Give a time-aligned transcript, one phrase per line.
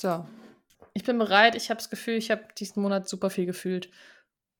[0.00, 0.26] So.
[0.94, 1.54] Ich bin bereit.
[1.54, 3.90] Ich habe das Gefühl, ich habe diesen Monat super viel gefühlt.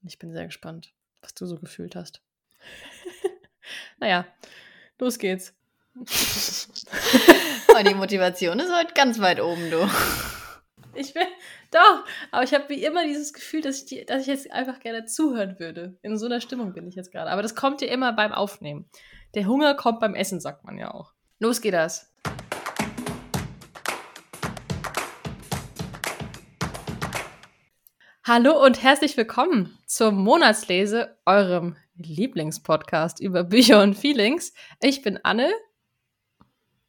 [0.02, 2.22] Ich bin sehr gespannt, was du so gefühlt hast.
[4.00, 4.26] naja,
[4.98, 5.54] los geht's.
[5.96, 9.88] oh, die Motivation ist heute ganz weit oben, du.
[10.94, 11.26] Ich bin,
[11.70, 14.80] doch, aber ich habe wie immer dieses Gefühl, dass ich, die, dass ich jetzt einfach
[14.80, 15.98] gerne zuhören würde.
[16.02, 17.30] In so einer Stimmung bin ich jetzt gerade.
[17.30, 18.88] Aber das kommt ja immer beim Aufnehmen.
[19.34, 21.12] Der Hunger kommt beim Essen, sagt man ja auch.
[21.38, 22.12] Los geht das.
[28.32, 34.52] Hallo und herzlich willkommen zur Monatslese, eurem Lieblingspodcast über Bücher und Feelings.
[34.80, 35.50] Ich bin Anne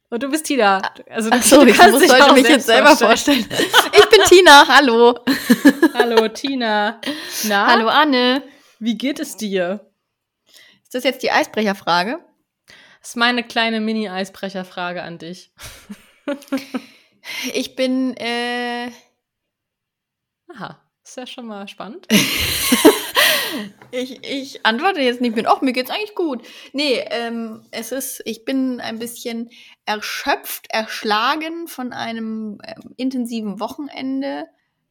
[0.08, 0.80] und du bist Tina.
[1.10, 3.42] Also Ach so, ich muss sollte mich jetzt selber vorstellen.
[3.42, 3.72] vorstellen.
[3.92, 5.18] Ich bin Tina, hallo.
[5.94, 7.00] Hallo Tina.
[7.48, 7.66] Na?
[7.66, 8.44] Hallo Anne.
[8.78, 9.90] Wie geht es dir?
[10.84, 12.20] Ist das jetzt die Eisbrecherfrage?
[13.00, 15.52] Das ist meine kleine Mini-Eisbrecherfrage an dich.
[17.52, 18.92] ich bin, äh...
[20.54, 20.78] Aha.
[21.12, 22.06] Ist ja schon mal spannend.
[23.90, 26.40] ich, ich antworte jetzt nicht mit, ach, mir geht's eigentlich gut.
[26.72, 29.50] Nee, ähm, es ist, ich bin ein bisschen
[29.84, 34.46] erschöpft, erschlagen von einem ähm, intensiven Wochenende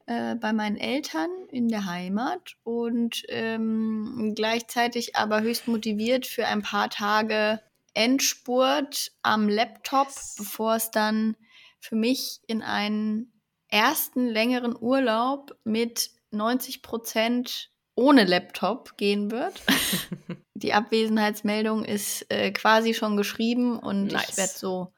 [0.05, 6.61] äh, bei meinen Eltern in der Heimat und ähm, gleichzeitig aber höchst motiviert für ein
[6.61, 7.61] paar Tage
[7.95, 11.35] Endspurt am Laptop, bevor es dann
[11.79, 13.40] für mich in einen
[13.71, 19.61] ersten längeren Urlaub mit 90 Prozent ohne Laptop gehen wird.
[20.53, 24.29] Die Abwesenheitsmeldung ist äh, quasi schon geschrieben und nice.
[24.29, 24.93] ich werde so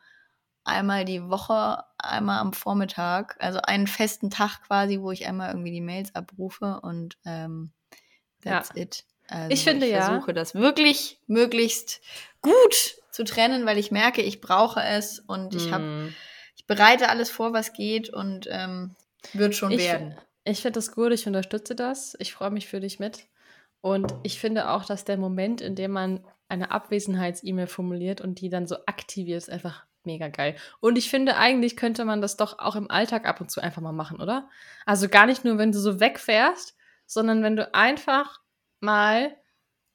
[0.65, 5.71] einmal die Woche, einmal am Vormittag, also einen festen Tag quasi, wo ich einmal irgendwie
[5.71, 7.71] die Mails abrufe und ähm,
[8.41, 8.81] that's ja.
[8.81, 9.05] it.
[9.27, 10.33] Also ich finde ich versuche ja.
[10.33, 12.01] das wirklich möglichst
[12.41, 16.13] gut zu trennen, weil ich merke, ich brauche es und ich habe mm
[16.63, 18.95] ich bereite alles vor, was geht und ähm,
[19.33, 20.15] wird schon ich, werden.
[20.45, 22.15] Ich finde das gut, ich unterstütze das.
[22.19, 23.25] Ich freue mich für dich mit.
[23.81, 28.49] Und ich finde auch, dass der Moment, in dem man eine Abwesenheits-E-Mail formuliert und die
[28.49, 30.55] dann so aktiviert, ist einfach mega geil.
[30.79, 33.81] Und ich finde, eigentlich könnte man das doch auch im Alltag ab und zu einfach
[33.81, 34.49] mal machen, oder?
[34.85, 38.39] Also gar nicht nur, wenn du so wegfährst, sondern wenn du einfach
[38.79, 39.35] mal,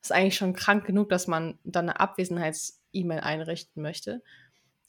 [0.03, 4.23] ist eigentlich schon krank genug, dass man dann eine Abwesenheits-E-Mail einrichten möchte,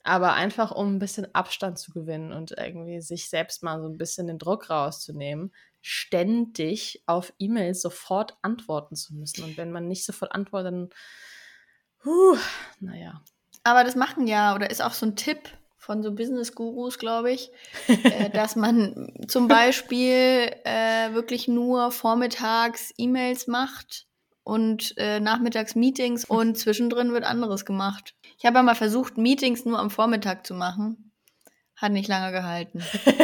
[0.03, 3.97] aber einfach um ein bisschen Abstand zu gewinnen und irgendwie sich selbst mal so ein
[3.97, 9.43] bisschen den Druck rauszunehmen, ständig auf E-Mails sofort antworten zu müssen.
[9.43, 10.89] Und wenn man nicht sofort antwortet, dann,
[12.05, 12.37] huh,
[12.79, 13.21] naja.
[13.63, 17.51] Aber das machen ja, oder ist auch so ein Tipp von so Business-Gurus, glaube ich,
[17.87, 24.08] äh, dass man zum Beispiel äh, wirklich nur vormittags E-Mails macht
[24.43, 28.15] und äh, nachmittags Meetings und zwischendrin wird anderes gemacht.
[28.37, 31.11] Ich habe ja mal versucht, Meetings nur am Vormittag zu machen.
[31.75, 32.83] Hat nicht lange gehalten.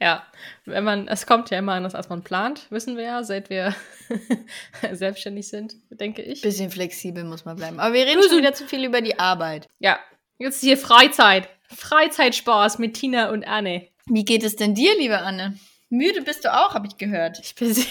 [0.00, 0.24] ja,
[0.64, 3.74] wenn man, es kommt ja immer anders, als man plant, wissen wir ja, seit wir
[4.92, 6.42] selbstständig sind, denke ich.
[6.42, 7.80] Bisschen flexibel muss man bleiben.
[7.80, 9.68] Aber wir reden schon wieder zu viel über die Arbeit.
[9.78, 9.98] Ja,
[10.38, 11.48] jetzt hier Freizeit.
[11.68, 13.88] Freizeitspaß mit Tina und Anne.
[14.06, 15.58] Wie geht es denn dir, liebe Anne?
[15.88, 17.38] Müde bist du auch, habe ich gehört.
[17.40, 17.86] Ich bin sehr,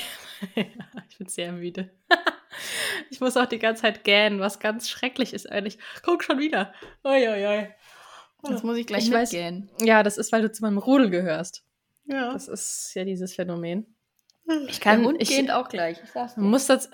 [1.09, 1.90] ich bin sehr müde.
[3.09, 5.78] ich muss auch die ganze Zeit gähnen, was ganz schrecklich ist eigentlich.
[6.03, 6.74] Guck schon wieder.
[7.03, 7.68] Oi, oi, oi.
[8.44, 9.31] Das muss ich gleich ich weiß,
[9.81, 11.63] Ja, das ist, weil du zu meinem Rudel gehörst.
[12.06, 12.34] Ja.
[12.34, 13.96] Das ist ja dieses Phänomen.
[14.68, 15.97] Ich kann, ich, geht auch gleich.
[16.35, 16.90] man, muss das,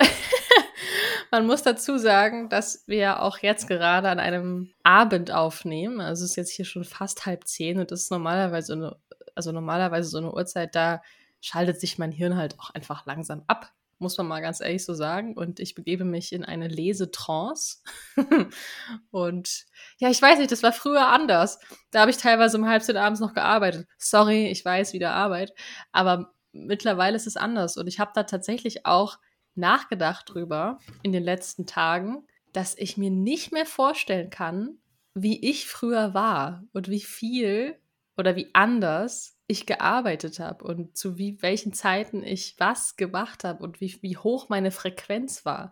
[1.30, 6.00] man muss dazu sagen, dass wir auch jetzt gerade an einem Abend aufnehmen.
[6.00, 8.96] Also es ist jetzt hier schon fast halb zehn und das ist normalerweise eine,
[9.34, 11.02] also normalerweise so eine Uhrzeit, da
[11.40, 14.94] schaltet sich mein Hirn halt auch einfach langsam ab, muss man mal ganz ehrlich so
[14.94, 15.36] sagen.
[15.36, 17.78] Und ich begebe mich in eine Lesetrance.
[19.10, 19.66] und
[19.98, 21.58] ja, ich weiß nicht, das war früher anders.
[21.90, 23.86] Da habe ich teilweise um halb zehn abends noch gearbeitet.
[23.98, 25.52] Sorry, ich weiß, wieder Arbeit.
[25.92, 27.76] Aber mittlerweile ist es anders.
[27.76, 29.18] Und ich habe da tatsächlich auch
[29.54, 34.78] nachgedacht drüber in den letzten Tagen, dass ich mir nicht mehr vorstellen kann,
[35.14, 37.76] wie ich früher war und wie viel
[38.16, 43.64] oder wie anders ich gearbeitet habe und zu wie, welchen Zeiten ich was gemacht habe
[43.64, 45.70] und wie, wie hoch meine Frequenz war,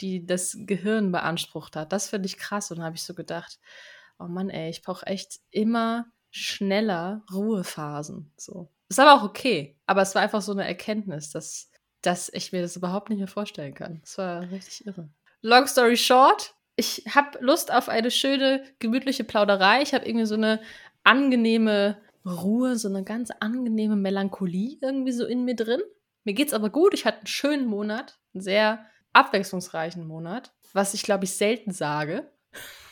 [0.00, 1.92] die das Gehirn beansprucht hat.
[1.92, 3.58] Das finde ich krass und habe ich so gedacht,
[4.18, 8.30] oh Mann, ey, ich brauche echt immer schneller Ruhephasen.
[8.36, 8.68] So.
[8.90, 9.78] Ist aber auch okay.
[9.86, 11.70] Aber es war einfach so eine Erkenntnis, dass,
[12.02, 14.02] dass ich mir das überhaupt nicht mehr vorstellen kann.
[14.04, 15.08] Es war richtig irre.
[15.40, 19.80] Long story short, ich habe Lust auf eine schöne, gemütliche Plauderei.
[19.80, 20.60] Ich habe irgendwie so eine
[21.04, 25.80] angenehme Ruhe, so eine ganz angenehme Melancholie irgendwie so in mir drin.
[26.24, 26.94] Mir geht's aber gut.
[26.94, 32.30] Ich hatte einen schönen Monat, einen sehr abwechslungsreichen Monat, was ich glaube ich selten sage.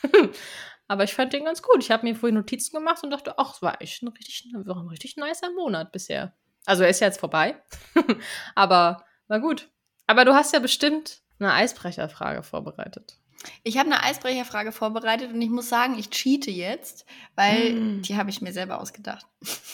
[0.88, 1.82] Aber ich fand den ganz gut.
[1.82, 4.88] Ich habe mir vorhin Notizen gemacht und dachte, ach, es war echt ein richtig, ein
[4.88, 6.37] richtig nicer Monat bisher.
[6.67, 7.62] Also er ist ja jetzt vorbei.
[8.55, 9.70] aber war gut.
[10.06, 13.17] Aber du hast ja bestimmt eine Eisbrecherfrage vorbereitet.
[13.62, 17.04] Ich habe eine Eisbrecherfrage vorbereitet und ich muss sagen, ich cheate jetzt,
[17.34, 18.02] weil mm.
[18.02, 19.26] die habe ich mir selber ausgedacht.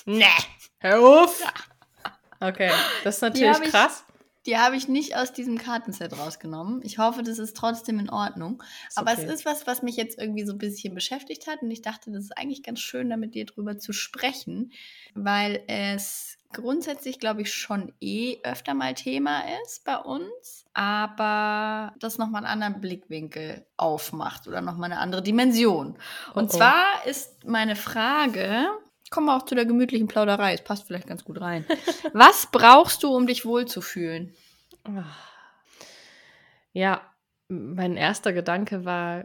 [0.05, 0.25] Nee.
[0.79, 1.41] Hör auf!
[1.41, 2.49] Ja.
[2.49, 2.71] Okay,
[3.05, 4.05] das ist natürlich die krass.
[4.07, 4.09] Ich,
[4.47, 6.81] die habe ich nicht aus diesem Kartenset rausgenommen.
[6.83, 8.63] Ich hoffe, das ist trotzdem in Ordnung.
[8.89, 9.25] Ist Aber okay.
[9.27, 12.11] es ist was, was mich jetzt irgendwie so ein bisschen beschäftigt hat und ich dachte,
[12.11, 14.73] das ist eigentlich ganz schön, da mit dir drüber zu sprechen,
[15.15, 22.19] weil es grundsätzlich, glaube ich, schon eh öfter mal Thema ist bei uns, aber das
[22.19, 25.99] nochmal einen anderen Blickwinkel aufmacht oder nochmal eine andere Dimension.
[26.35, 26.57] Und oh oh.
[26.57, 28.67] zwar ist meine Frage,
[29.11, 31.65] kommen wir auch zu der gemütlichen Plauderei, es passt vielleicht ganz gut rein.
[32.13, 34.35] Was brauchst du, um dich wohlzufühlen?
[36.73, 37.03] Ja,
[37.49, 39.25] mein erster Gedanke war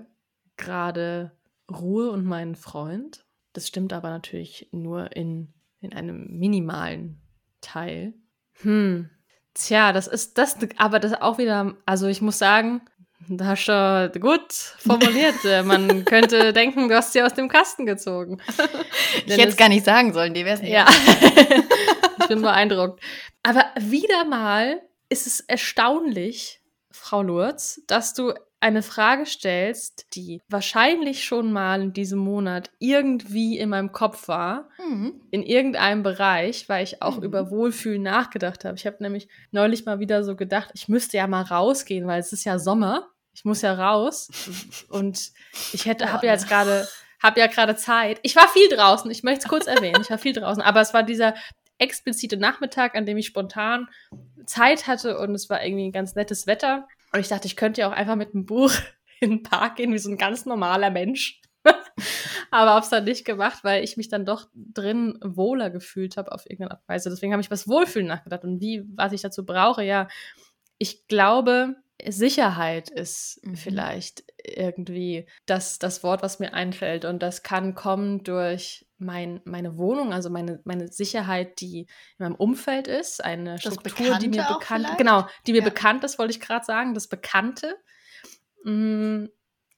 [0.57, 1.31] gerade
[1.71, 3.25] Ruhe und meinen Freund.
[3.53, 5.53] Das stimmt aber natürlich nur in
[5.83, 7.21] in einem minimalen
[7.62, 8.13] Teil.
[8.62, 9.09] Hm.
[9.53, 12.81] Tja, das ist das, aber das auch wieder, also ich muss sagen,
[13.30, 15.35] da hast du gut formuliert.
[15.65, 18.39] Man könnte denken, du hast sie aus dem Kasten gezogen.
[19.25, 20.63] ich hätte es gar nicht sagen sollen, die nicht.
[20.63, 20.88] Ja.
[22.19, 23.01] ich bin beeindruckt.
[23.44, 28.33] Aber wieder mal ist es erstaunlich, Frau Lurz, dass du
[28.63, 34.69] eine Frage stellst, die wahrscheinlich schon mal in diesem Monat irgendwie in meinem Kopf war,
[34.80, 35.19] mhm.
[35.31, 37.24] in irgendeinem Bereich, weil ich auch mhm.
[37.24, 38.77] über Wohlfühlen nachgedacht habe.
[38.77, 42.31] Ich habe nämlich neulich mal wieder so gedacht, ich müsste ja mal rausgehen, weil es
[42.31, 43.10] ist ja Sommer.
[43.33, 44.30] Ich muss ja raus
[44.89, 45.31] und
[45.74, 46.88] ich hätte, habe ja jetzt gerade,
[47.21, 48.19] habe ja gerade Zeit.
[48.24, 49.12] Ich war viel draußen.
[49.12, 50.01] Ich möchte es kurz erwähnen.
[50.01, 51.33] Ich war viel draußen, aber es war dieser
[51.80, 53.89] explizite Nachmittag, an dem ich spontan
[54.45, 56.88] Zeit hatte und es war irgendwie ein ganz nettes Wetter.
[57.13, 58.71] Und ich dachte, ich könnte ja auch einfach mit einem Buch
[59.21, 61.39] in den Park gehen, wie so ein ganz normaler Mensch.
[62.51, 66.31] Aber habe es dann nicht gemacht, weil ich mich dann doch drin wohler gefühlt habe
[66.31, 67.10] auf irgendeine Art und Weise.
[67.10, 69.83] Deswegen habe ich was Wohlfühlen nachgedacht und wie, was ich dazu brauche.
[69.83, 70.07] Ja,
[70.77, 71.75] ich glaube,
[72.06, 73.56] Sicherheit ist mhm.
[73.56, 77.06] vielleicht irgendwie das, das Wort, was mir einfällt.
[77.06, 81.88] Und das kann kommen durch mein, meine Wohnung, also meine, meine Sicherheit, die in
[82.19, 84.97] meinem Umfeld ist, eine das Struktur, Bekannte die mir bekannt ist.
[84.97, 85.65] Genau, die mir ja.
[85.65, 87.75] bekannt ist, wollte ich gerade sagen, das Bekannte.
[88.63, 89.29] Mhm.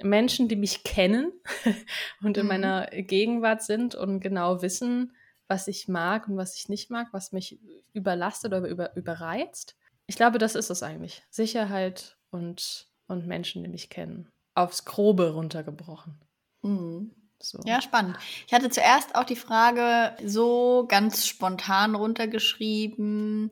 [0.04, 1.32] Menschen, die mich kennen
[2.22, 2.50] und in mhm.
[2.50, 5.14] meiner Gegenwart sind und genau wissen,
[5.48, 7.60] was ich mag und was ich nicht mag, was mich
[7.94, 9.78] überlastet oder über, überreizt.
[10.08, 11.24] Ich glaube, das ist es eigentlich.
[11.30, 14.32] Sicherheit und, und Menschen, die mich kennen.
[14.54, 16.20] Aufs Grobe runtergebrochen.
[16.62, 17.12] Mhm.
[17.46, 17.60] So.
[17.66, 18.18] Ja, spannend.
[18.48, 23.52] Ich hatte zuerst auch die Frage so ganz spontan runtergeschrieben,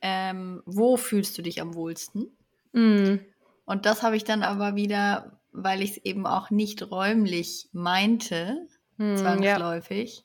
[0.00, 2.28] ähm, wo fühlst du dich am wohlsten?
[2.72, 3.16] Mm.
[3.64, 8.68] Und das habe ich dann aber wieder, weil ich es eben auch nicht räumlich meinte,
[8.98, 10.22] mm, zwangsläufig, ja.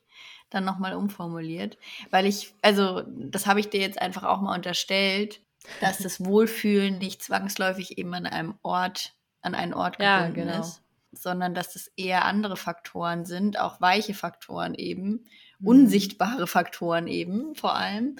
[0.51, 1.77] dann nochmal umformuliert.
[2.12, 5.41] Weil ich, also das habe ich dir jetzt einfach auch mal unterstellt,
[5.81, 10.59] dass das Wohlfühlen nicht zwangsläufig eben an einem Ort, an einen Ort gebunden ja, genau.
[10.59, 15.25] ist sondern dass es eher andere Faktoren sind, auch weiche Faktoren eben,
[15.59, 15.67] mhm.
[15.67, 18.17] unsichtbare Faktoren eben vor allem,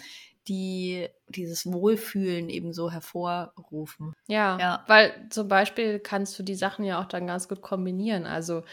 [0.48, 4.14] die dieses Wohlfühlen eben so hervorrufen.
[4.28, 8.26] Ja, ja, weil zum Beispiel kannst du die Sachen ja auch dann ganz gut kombinieren.
[8.26, 8.64] Also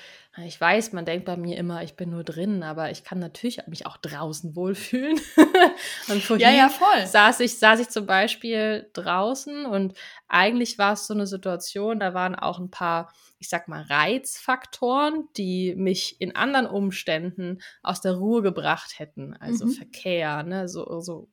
[0.45, 3.67] ich weiß, man denkt bei mir immer, ich bin nur drin, aber ich kann natürlich
[3.67, 5.19] mich auch draußen wohlfühlen.
[6.09, 7.07] und vorhin ja, ja, voll.
[7.07, 9.95] Saß ich, saß ich zum Beispiel draußen und
[10.29, 15.29] eigentlich war es so eine Situation, da waren auch ein paar ich sag mal, Reizfaktoren,
[15.37, 19.35] die mich in anderen Umständen aus der Ruhe gebracht hätten.
[19.35, 19.71] Also mhm.
[19.73, 21.29] Verkehr, ne, so, so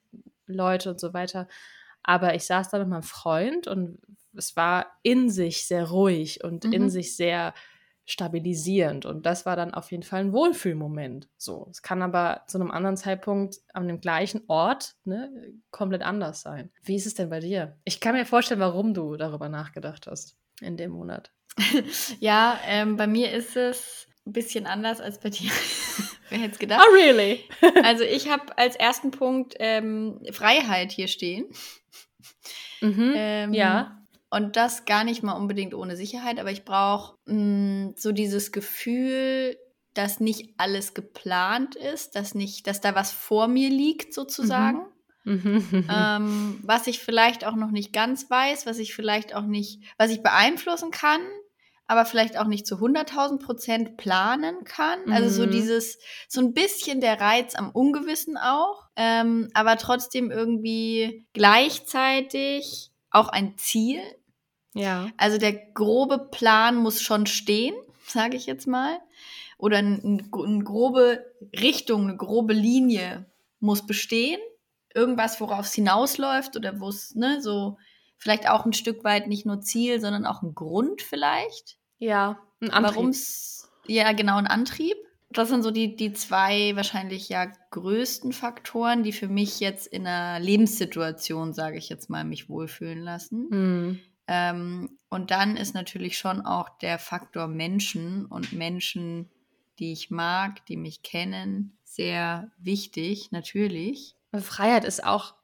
[0.53, 1.47] Leute und so weiter.
[2.03, 3.99] Aber ich saß da mit meinem Freund und
[4.35, 6.73] es war in sich sehr ruhig und mhm.
[6.73, 7.53] in sich sehr
[8.05, 9.05] stabilisierend.
[9.05, 11.29] Und das war dann auf jeden Fall ein Wohlfühlmoment.
[11.37, 15.31] So, es kann aber zu einem anderen Zeitpunkt an dem gleichen Ort ne,
[15.71, 16.71] komplett anders sein.
[16.83, 17.77] Wie ist es denn bei dir?
[17.85, 21.31] Ich kann mir vorstellen, warum du darüber nachgedacht hast in dem Monat.
[22.19, 25.51] ja, ähm, bei mir ist es ein bisschen anders als bei dir.
[26.29, 26.85] Wer hätte es gedacht?
[26.87, 27.43] Oh, really?
[27.83, 31.45] also ich habe als ersten Punkt ähm, Freiheit hier stehen.
[32.81, 33.99] Mhm, ähm, ja.
[34.29, 39.55] Und das gar nicht mal unbedingt ohne Sicherheit, aber ich brauche mm, so dieses Gefühl,
[39.93, 44.79] dass nicht alles geplant ist, dass nicht, dass da was vor mir liegt sozusagen.
[44.79, 44.87] Mhm.
[45.93, 50.11] ähm, was ich vielleicht auch noch nicht ganz weiß, was ich vielleicht auch nicht, was
[50.11, 51.21] ich beeinflussen kann,
[51.87, 55.05] aber vielleicht auch nicht zu 100.000 Prozent planen kann.
[55.05, 55.13] Mhm.
[55.13, 55.51] Also so mhm.
[55.51, 63.29] dieses, so ein bisschen der Reiz am Ungewissen auch, ähm, aber trotzdem irgendwie gleichzeitig auch
[63.29, 64.01] ein Ziel.
[64.73, 65.09] Ja.
[65.17, 67.75] Also der grobe Plan muss schon stehen,
[68.07, 68.99] sage ich jetzt mal.
[69.57, 71.23] oder eine, eine grobe
[71.59, 73.25] Richtung, eine grobe Linie
[73.59, 74.39] muss bestehen.
[74.93, 77.77] Irgendwas, worauf es hinausläuft oder wo es, ne, so
[78.17, 81.77] vielleicht auch ein Stück weit nicht nur Ziel, sondern auch ein Grund vielleicht.
[81.97, 83.15] Ja, ein Antrieb.
[83.87, 84.95] Ja, genau, ein Antrieb.
[85.29, 90.05] Das sind so die, die zwei wahrscheinlich ja größten Faktoren, die für mich jetzt in
[90.05, 93.47] einer Lebenssituation, sage ich jetzt mal, mich wohlfühlen lassen.
[93.49, 93.99] Hm.
[94.27, 99.29] Ähm, und dann ist natürlich schon auch der Faktor Menschen und Menschen,
[99.79, 104.15] die ich mag, die mich kennen, sehr wichtig, natürlich.
[104.33, 105.35] Freiheit ist auch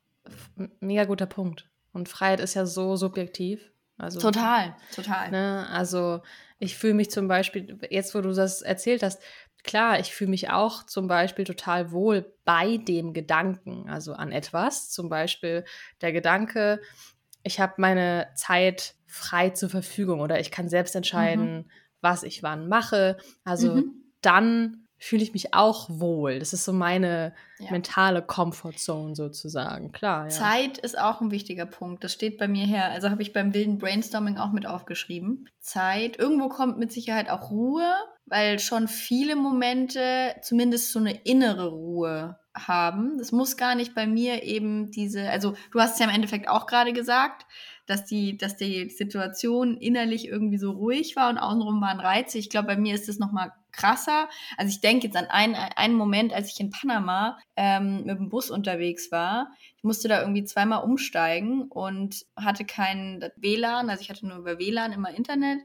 [0.58, 1.69] ein mega guter Punkt.
[1.92, 3.72] Und Freiheit ist ja so subjektiv.
[3.98, 5.30] Also, total, total.
[5.32, 6.22] Ne, also
[6.58, 9.22] ich fühle mich zum Beispiel, jetzt wo du das erzählt hast,
[9.64, 14.90] klar, ich fühle mich auch zum Beispiel total wohl bei dem Gedanken, also an etwas.
[14.90, 15.66] Zum Beispiel
[16.02, 16.82] der Gedanke,
[17.44, 21.72] ich habe meine Zeit frei zur Verfügung oder ich kann selbst entscheiden, mhm.
[22.02, 23.18] was ich wann mache.
[23.44, 24.04] Also mhm.
[24.22, 26.40] dann fühle ich mich auch wohl.
[26.40, 27.72] Das ist so meine ja.
[27.72, 29.92] mentale Comfortzone sozusagen.
[29.92, 30.26] Klar.
[30.26, 30.30] Ja.
[30.30, 32.04] Zeit ist auch ein wichtiger Punkt.
[32.04, 32.92] Das steht bei mir her.
[32.92, 35.48] Also habe ich beim wilden Brainstorming auch mit aufgeschrieben.
[35.62, 36.20] Zeit.
[36.20, 37.88] Irgendwo kommt mit Sicherheit auch Ruhe,
[38.26, 43.18] weil schon viele Momente zumindest so eine innere Ruhe haben.
[43.18, 46.50] Das muss gar nicht bei mir eben diese, also du hast es ja im Endeffekt
[46.50, 47.46] auch gerade gesagt,
[47.86, 52.38] dass die, dass die Situation innerlich irgendwie so ruhig war und außenrum waren Reize.
[52.38, 54.30] Ich glaube, bei mir ist das nochmal krasser.
[54.58, 58.30] Also ich denke jetzt an einen, einen Moment, als ich in Panama ähm, mit dem
[58.30, 59.52] Bus unterwegs war.
[59.78, 64.60] Ich musste da irgendwie zweimal umsteigen und hatte kein WLAN, also ich hatte nur über
[64.60, 65.60] WLAN immer Internet,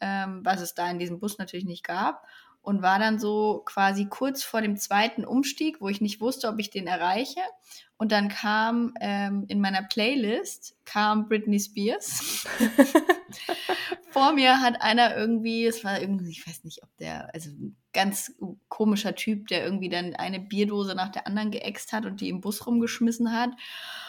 [0.00, 2.26] ähm, was es da in diesem Bus natürlich nicht gab
[2.66, 6.58] und war dann so quasi kurz vor dem zweiten Umstieg, wo ich nicht wusste, ob
[6.58, 7.40] ich den erreiche.
[7.96, 12.44] Und dann kam ähm, in meiner Playlist kam Britney Spears.
[14.16, 17.76] vor mir hat einer irgendwie, es war irgendwie, ich weiß nicht, ob der, also ein
[17.92, 18.32] ganz
[18.68, 22.40] komischer Typ, der irgendwie dann eine Bierdose nach der anderen geäxt hat und die im
[22.40, 23.50] Bus rumgeschmissen hat.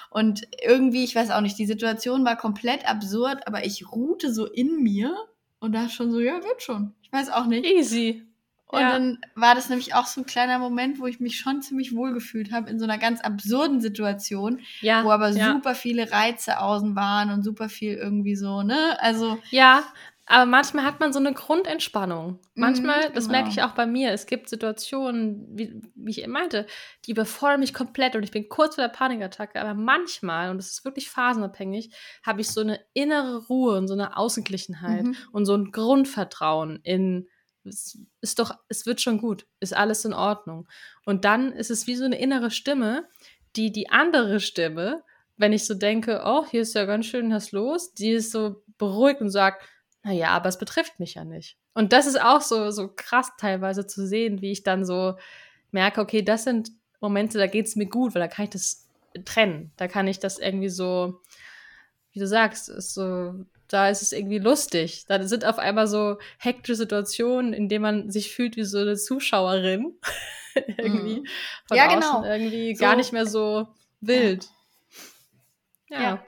[0.09, 4.45] Und irgendwie, ich weiß auch nicht, die Situation war komplett absurd, aber ich ruhte so
[4.45, 5.13] in mir
[5.59, 6.95] und da schon so, ja, wird schon.
[7.01, 7.65] Ich weiß auch nicht.
[7.65, 8.26] Easy.
[8.69, 8.91] Und ja.
[8.91, 12.13] dann war das nämlich auch so ein kleiner Moment, wo ich mich schon ziemlich wohl
[12.13, 15.53] gefühlt habe in so einer ganz absurden Situation, ja, wo aber ja.
[15.53, 18.97] super viele Reize außen waren und super viel irgendwie so, ne?
[18.99, 19.39] Also.
[19.51, 19.83] Ja,
[20.29, 22.39] aber manchmal hat man so eine Grundentspannung.
[22.53, 23.13] Manchmal, mhm, genau.
[23.15, 26.67] das merke ich auch bei mir, es gibt Situationen, wie, wie ich eben meinte,
[27.05, 30.71] die überfordern mich komplett und ich bin kurz vor der Panikattacke, aber manchmal, und das
[30.71, 31.91] ist wirklich phasenabhängig,
[32.23, 35.15] habe ich so eine innere Ruhe und so eine Ausgeglichenheit mhm.
[35.31, 37.29] und so ein Grundvertrauen in
[37.67, 40.67] es ist doch, es wird schon gut, ist alles in Ordnung.
[41.05, 43.07] Und dann ist es wie so eine innere Stimme,
[43.55, 45.03] die die andere Stimme,
[45.37, 48.63] wenn ich so denke, oh, hier ist ja ganz schön was los, die ist so
[48.77, 49.63] beruhigt und sagt,
[50.03, 51.57] naja, aber es betrifft mich ja nicht.
[51.73, 55.15] Und das ist auch so, so krass teilweise zu sehen, wie ich dann so
[55.71, 58.87] merke, okay, das sind Momente, da geht es mir gut, weil da kann ich das
[59.25, 59.71] trennen.
[59.77, 61.21] Da kann ich das irgendwie so,
[62.11, 65.05] wie du sagst, ist so da ist es irgendwie lustig.
[65.07, 68.95] Da sind auf einmal so hektische Situationen, in denen man sich fühlt wie so eine
[68.95, 69.93] Zuschauerin.
[70.77, 71.19] irgendwie.
[71.19, 71.27] Mhm.
[71.67, 72.23] Von ja, genau.
[72.23, 72.81] Irgendwie so.
[72.81, 73.67] gar nicht mehr so
[74.01, 74.47] wild.
[75.89, 76.01] Ja.
[76.01, 76.25] ja.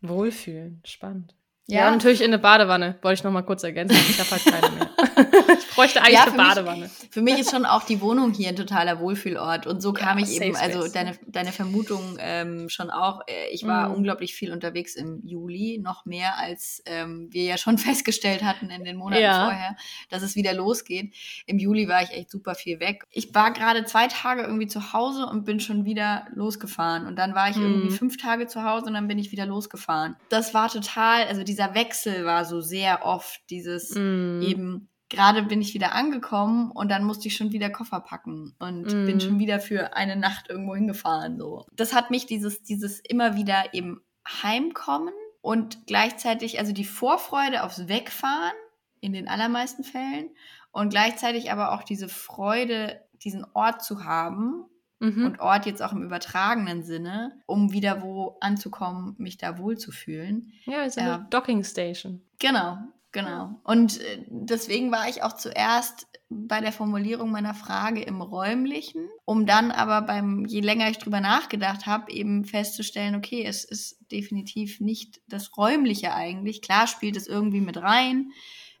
[0.00, 1.34] Wohlfühlen, spannend.
[1.66, 3.96] Ja, ja natürlich in eine Badewanne, wollte ich noch mal kurz ergänzen.
[4.08, 4.90] Ich habe halt keine mehr.
[5.58, 6.82] ich bräuchte eigentlich ja, eine Badewanne.
[6.82, 9.66] Mich, für mich ist schon auch die Wohnung hier ein totaler Wohlfühlort.
[9.66, 13.20] Und so kam ja, ich eben, also deine, deine Vermutung ähm, schon auch.
[13.26, 13.94] Äh, ich war mm.
[13.94, 18.84] unglaublich viel unterwegs im Juli, noch mehr als ähm, wir ja schon festgestellt hatten in
[18.84, 19.44] den Monaten ja.
[19.44, 19.76] vorher,
[20.08, 21.14] dass es wieder losgeht.
[21.46, 23.04] Im Juli war ich echt super viel weg.
[23.10, 27.06] Ich war gerade zwei Tage irgendwie zu Hause und bin schon wieder losgefahren.
[27.06, 27.62] Und dann war ich mm.
[27.62, 30.16] irgendwie fünf Tage zu Hause und dann bin ich wieder losgefahren.
[30.30, 34.42] Das war total, also diese dieser Wechsel war so sehr oft, dieses mm.
[34.42, 38.86] eben, gerade bin ich wieder angekommen und dann musste ich schon wieder Koffer packen und
[38.86, 39.06] mm.
[39.06, 41.38] bin schon wieder für eine Nacht irgendwo hingefahren.
[41.38, 41.66] So.
[41.72, 47.88] Das hat mich dieses, dieses immer wieder eben heimkommen und gleichzeitig, also die Vorfreude aufs
[47.88, 48.56] Wegfahren
[49.00, 50.30] in den allermeisten Fällen
[50.72, 54.66] und gleichzeitig aber auch diese Freude, diesen Ort zu haben
[55.00, 55.26] Mhm.
[55.26, 60.52] Und Ort jetzt auch im übertragenen Sinne, um wieder wo anzukommen, mich da wohlzufühlen.
[60.64, 62.22] Ja, ist eine Docking Station.
[62.38, 62.78] Genau,
[63.18, 63.60] genau.
[63.64, 69.46] Und äh, deswegen war ich auch zuerst bei der Formulierung meiner Frage im räumlichen, um
[69.46, 74.80] dann aber beim, je länger ich drüber nachgedacht habe, eben festzustellen, okay, es ist definitiv
[74.80, 76.60] nicht das räumliche eigentlich.
[76.60, 78.32] Klar spielt es irgendwie mit rein,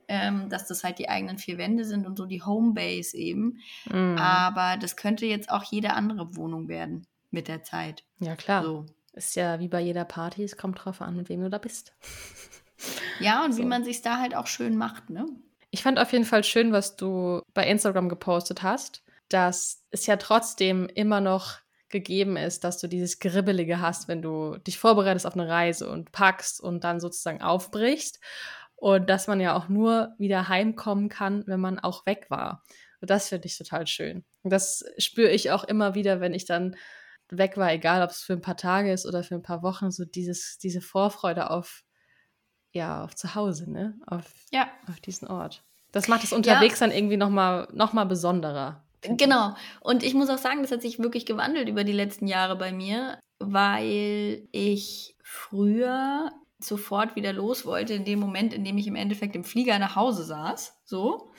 [0.08, 3.60] ähm, dass das halt die eigenen vier Wände sind und so die Homebase eben.
[3.90, 4.18] Mhm.
[4.18, 8.04] Aber das könnte jetzt auch jede andere Wohnung werden mit der Zeit.
[8.20, 8.62] Ja, klar.
[8.62, 8.86] So.
[9.14, 11.94] Ist ja wie bei jeder Party, es kommt drauf an, mit wem du da bist.
[13.20, 13.58] Ja, und so.
[13.58, 15.26] wie man sich da halt auch schön macht, ne?
[15.70, 20.16] Ich fand auf jeden Fall schön, was du bei Instagram gepostet hast, dass es ja
[20.16, 21.58] trotzdem immer noch
[21.90, 26.12] gegeben ist, dass du dieses Gribbelige hast, wenn du dich vorbereitest auf eine Reise und
[26.12, 28.20] packst und dann sozusagen aufbrichst.
[28.76, 32.62] Und dass man ja auch nur wieder heimkommen kann, wenn man auch weg war.
[33.00, 34.24] Und das finde ich total schön.
[34.42, 36.76] Und das spüre ich auch immer wieder, wenn ich dann
[37.30, 39.90] weg war, egal ob es für ein paar Tage ist oder für ein paar Wochen,
[39.90, 41.82] so dieses, diese Vorfreude auf,
[42.78, 43.94] ja, auf zu Hause, ne?
[44.06, 44.68] Auf, ja.
[44.88, 45.64] auf diesen Ort.
[45.92, 46.86] Das macht es unterwegs ja.
[46.86, 48.84] dann irgendwie nochmal noch mal besonderer.
[49.02, 49.54] Genau.
[49.80, 52.72] Und ich muss auch sagen, das hat sich wirklich gewandelt über die letzten Jahre bei
[52.72, 56.30] mir, weil ich früher
[56.60, 59.94] sofort wieder los wollte, in dem Moment, in dem ich im Endeffekt im Flieger nach
[59.94, 60.80] Hause saß.
[60.84, 61.32] So.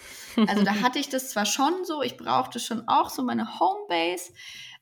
[0.47, 4.31] Also da hatte ich das zwar schon so, ich brauchte schon auch so meine Homebase,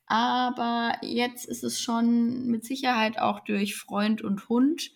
[0.05, 4.91] aber jetzt ist es schon mit Sicherheit auch durch Freund und Hund,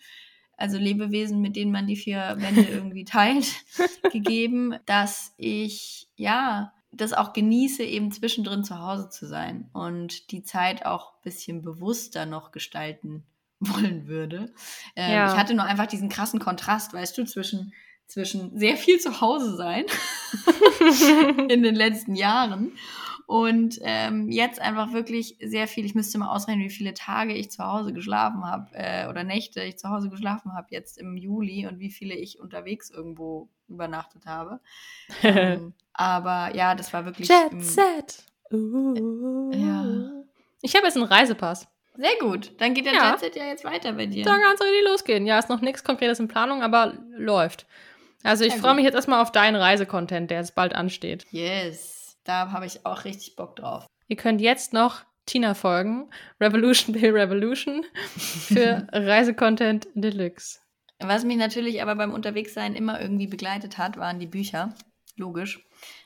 [0.61, 3.47] also Lebewesen, mit denen man die vier Wände irgendwie teilt,
[4.11, 10.43] gegeben, dass ich ja das auch genieße, eben zwischendrin zu Hause zu sein und die
[10.43, 13.23] Zeit auch ein bisschen bewusster noch gestalten
[13.59, 14.53] wollen würde.
[14.95, 15.31] Ähm, ja.
[15.31, 17.73] Ich hatte nur einfach diesen krassen Kontrast, weißt du, zwischen,
[18.07, 19.85] zwischen sehr viel zu Hause sein
[21.49, 22.73] in den letzten Jahren
[23.31, 25.85] und ähm, jetzt einfach wirklich sehr viel.
[25.85, 29.63] Ich müsste mal ausrechnen, wie viele Tage ich zu Hause geschlafen habe äh, oder Nächte
[29.63, 34.25] ich zu Hause geschlafen habe jetzt im Juli und wie viele ich unterwegs irgendwo übernachtet
[34.25, 34.59] habe.
[35.23, 37.29] ähm, aber ja, das war wirklich.
[37.29, 38.25] Jet Set.
[38.51, 40.11] Uh, ja.
[40.61, 41.69] Ich habe jetzt einen Reisepass.
[41.95, 42.51] Sehr gut.
[42.57, 43.11] Dann geht der ja.
[43.11, 44.25] Jet Set ja jetzt weiter bei dir.
[44.25, 45.25] Da kann es richtig losgehen.
[45.25, 47.65] Ja, ist noch nichts Konkretes in Planung, aber läuft.
[48.23, 51.25] Also ich freue mich jetzt erstmal auf deinen Reisecontent, der jetzt bald ansteht.
[51.31, 52.00] Yes.
[52.23, 53.85] Da habe ich auch richtig Bock drauf.
[54.07, 56.09] Ihr könnt jetzt noch Tina folgen.
[56.39, 57.85] Revolution Bill Revolution
[58.17, 60.59] für Reisecontent Deluxe.
[60.99, 64.73] Was mich natürlich aber beim Unterwegssein immer irgendwie begleitet hat, waren die Bücher.
[65.15, 65.65] Logisch.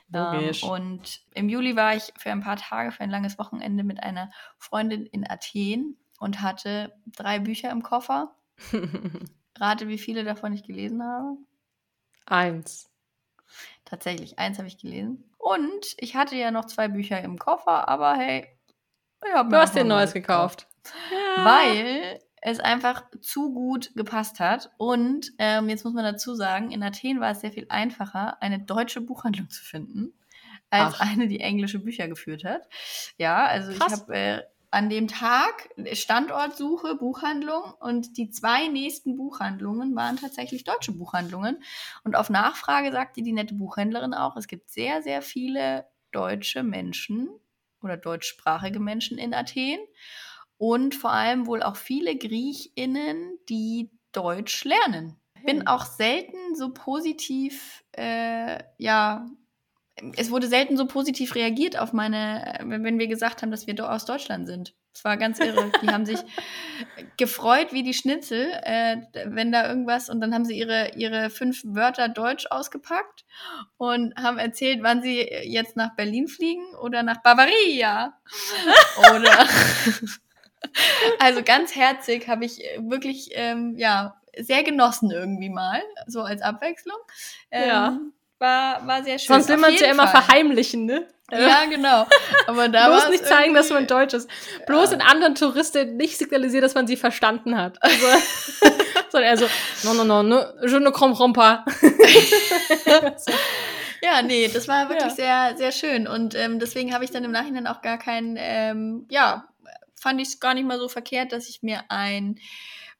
[0.10, 0.64] Logisch.
[0.64, 4.02] Ähm, und im Juli war ich für ein paar Tage, für ein langes Wochenende mit
[4.02, 8.36] einer Freundin in Athen und hatte drei Bücher im Koffer.
[9.58, 11.38] Rate, wie viele davon ich gelesen habe?
[12.26, 12.90] Eins.
[13.86, 15.24] Tatsächlich, eins habe ich gelesen.
[15.46, 18.48] Und ich hatte ja noch zwei Bücher im Koffer, aber hey,
[19.22, 20.68] Du hast dir ein neues gekauft.
[21.12, 21.46] Ja.
[21.46, 24.72] Weil es einfach zu gut gepasst hat.
[24.78, 28.60] Und ähm, jetzt muss man dazu sagen, in Athen war es sehr viel einfacher, eine
[28.60, 30.18] deutsche Buchhandlung zu finden,
[30.72, 31.12] als Ach.
[31.12, 32.68] eine, die englische Bücher geführt hat.
[33.18, 33.94] Ja, also Krass.
[33.94, 34.42] ich habe äh,
[34.76, 41.64] an dem Tag Standortsuche, Buchhandlung und die zwei nächsten Buchhandlungen waren tatsächlich deutsche Buchhandlungen.
[42.04, 47.30] Und auf Nachfrage sagte die nette Buchhändlerin auch, es gibt sehr, sehr viele deutsche Menschen
[47.82, 49.80] oder deutschsprachige Menschen in Athen
[50.58, 55.16] und vor allem wohl auch viele Griechinnen, die Deutsch lernen.
[55.46, 59.26] Bin auch selten so positiv, äh, ja,
[60.18, 64.06] es wurde selten so positiv reagiert auf meine, wenn wir gesagt haben, dass wir aus
[64.06, 64.74] Deutschland sind.
[64.94, 65.72] Es war ganz irre.
[65.82, 66.20] Die haben sich
[67.18, 71.62] gefreut wie die Schnitzel, äh, wenn da irgendwas, und dann haben sie ihre, ihre fünf
[71.66, 73.26] Wörter Deutsch ausgepackt
[73.78, 78.18] und haben erzählt, wann sie jetzt nach Berlin fliegen oder nach Bavaria.
[79.16, 79.48] oder
[81.20, 86.98] also ganz herzig habe ich wirklich, ähm, ja, sehr genossen irgendwie mal, so als Abwechslung.
[87.52, 88.00] Ähm, ja
[88.40, 89.36] war, war sehr schön.
[89.36, 91.08] Sonst will man es ja immer verheimlichen, ne?
[91.32, 92.06] Ja, genau.
[92.48, 94.30] Aber da Bloß nicht zeigen, dass man Deutsch ist.
[94.68, 94.98] Bloß ja.
[94.98, 97.82] in anderen Touristen nicht signalisieren, dass man sie verstanden hat.
[97.82, 98.06] Also,
[99.10, 99.48] sondern er so,
[99.84, 101.64] no, no, no, no, je ne comprends pas.
[104.04, 105.56] Ja, nee, das war wirklich ja.
[105.56, 106.08] sehr, sehr schön.
[106.08, 109.48] Und ähm, deswegen habe ich dann im Nachhinein auch gar kein, ähm, ja,
[109.96, 112.38] fand ich es gar nicht mal so verkehrt, dass ich mir ein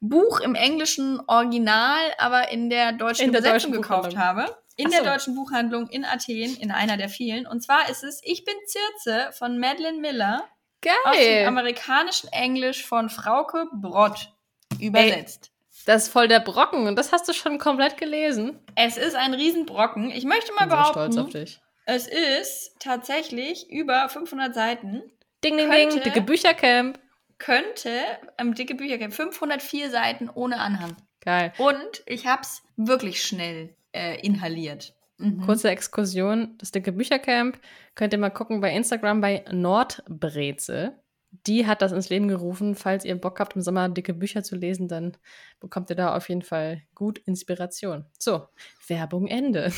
[0.00, 4.46] Buch im englischen Original, aber in der deutschen in der Übersetzung deutschen gekauft habe
[4.76, 5.02] in so.
[5.02, 7.46] der deutschen Buchhandlung in Athen, in einer der vielen.
[7.46, 10.44] Und zwar ist es Ich bin Zirze von Madeline Miller.
[10.82, 10.94] Geil.
[11.04, 14.32] Aus dem amerikanischen Englisch von Frauke Brott
[14.78, 15.50] übersetzt.
[15.52, 18.60] Ey, das ist voll der Brocken und das hast du schon komplett gelesen.
[18.74, 20.10] Es ist ein Riesenbrocken.
[20.10, 21.60] Ich möchte mal Bin behaupten, so stolz auf dich.
[21.86, 25.02] es ist tatsächlich über 500 Seiten.
[25.44, 26.98] Ding, ding, könnte, ding, dicke Büchercamp.
[27.38, 28.00] Könnte,
[28.38, 30.96] ähm, dicke Büchercamp, 504 Seiten ohne Anhang.
[31.20, 31.52] Geil.
[31.58, 34.94] Und ich hab's wirklich schnell äh, inhaliert.
[35.18, 35.40] Mhm.
[35.40, 37.58] Kurze Exkursion, das dicke Büchercamp.
[37.94, 40.94] Könnt ihr mal gucken bei Instagram bei Nordbreze.
[41.46, 42.74] Die hat das ins Leben gerufen.
[42.74, 45.16] Falls ihr Bock habt, im Sommer dicke Bücher zu lesen, dann
[45.60, 48.06] bekommt ihr da auf jeden Fall gut Inspiration.
[48.18, 48.46] So,
[48.86, 49.72] Werbung Ende.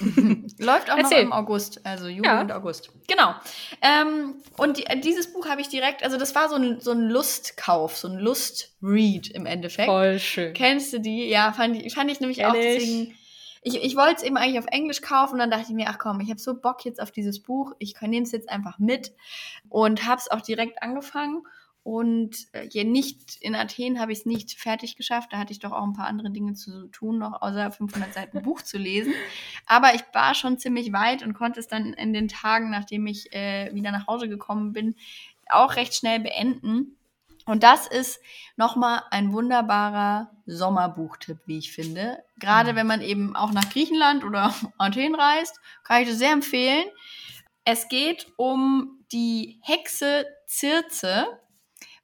[0.58, 1.18] Läuft auch Erzähl.
[1.18, 2.40] noch im August, also Juli ja.
[2.40, 2.90] und August.
[3.06, 3.34] Genau.
[3.82, 7.02] Ähm, und die, dieses Buch habe ich direkt, also das war so ein, so ein
[7.02, 9.88] Lustkauf, so ein Lustread im Endeffekt.
[9.88, 10.54] Voll schön.
[10.54, 11.28] Kennst du die?
[11.28, 12.54] Ja, fand ich, fand ich nämlich Kenn auch.
[12.54, 13.14] Deswegen
[13.62, 15.98] ich, ich wollte es eben eigentlich auf Englisch kaufen und dann dachte ich mir, ach
[15.98, 19.12] komm, ich habe so Bock jetzt auf dieses Buch, ich nehme es jetzt einfach mit
[19.68, 21.42] und habe es auch direkt angefangen.
[21.82, 25.32] Und äh, hier nicht in Athen habe ich es nicht fertig geschafft.
[25.32, 28.42] Da hatte ich doch auch ein paar andere Dinge zu tun, noch außer 500 Seiten
[28.42, 29.14] Buch zu lesen.
[29.66, 33.32] Aber ich war schon ziemlich weit und konnte es dann in den Tagen, nachdem ich
[33.32, 34.94] äh, wieder nach Hause gekommen bin,
[35.48, 36.96] auch recht schnell beenden.
[37.46, 38.20] Und das ist
[38.56, 42.22] nochmal ein wunderbarer Sommerbuchtipp, wie ich finde.
[42.38, 46.84] Gerade wenn man eben auch nach Griechenland oder Athen reist, kann ich das sehr empfehlen.
[47.64, 51.26] Es geht um die Hexe Circe,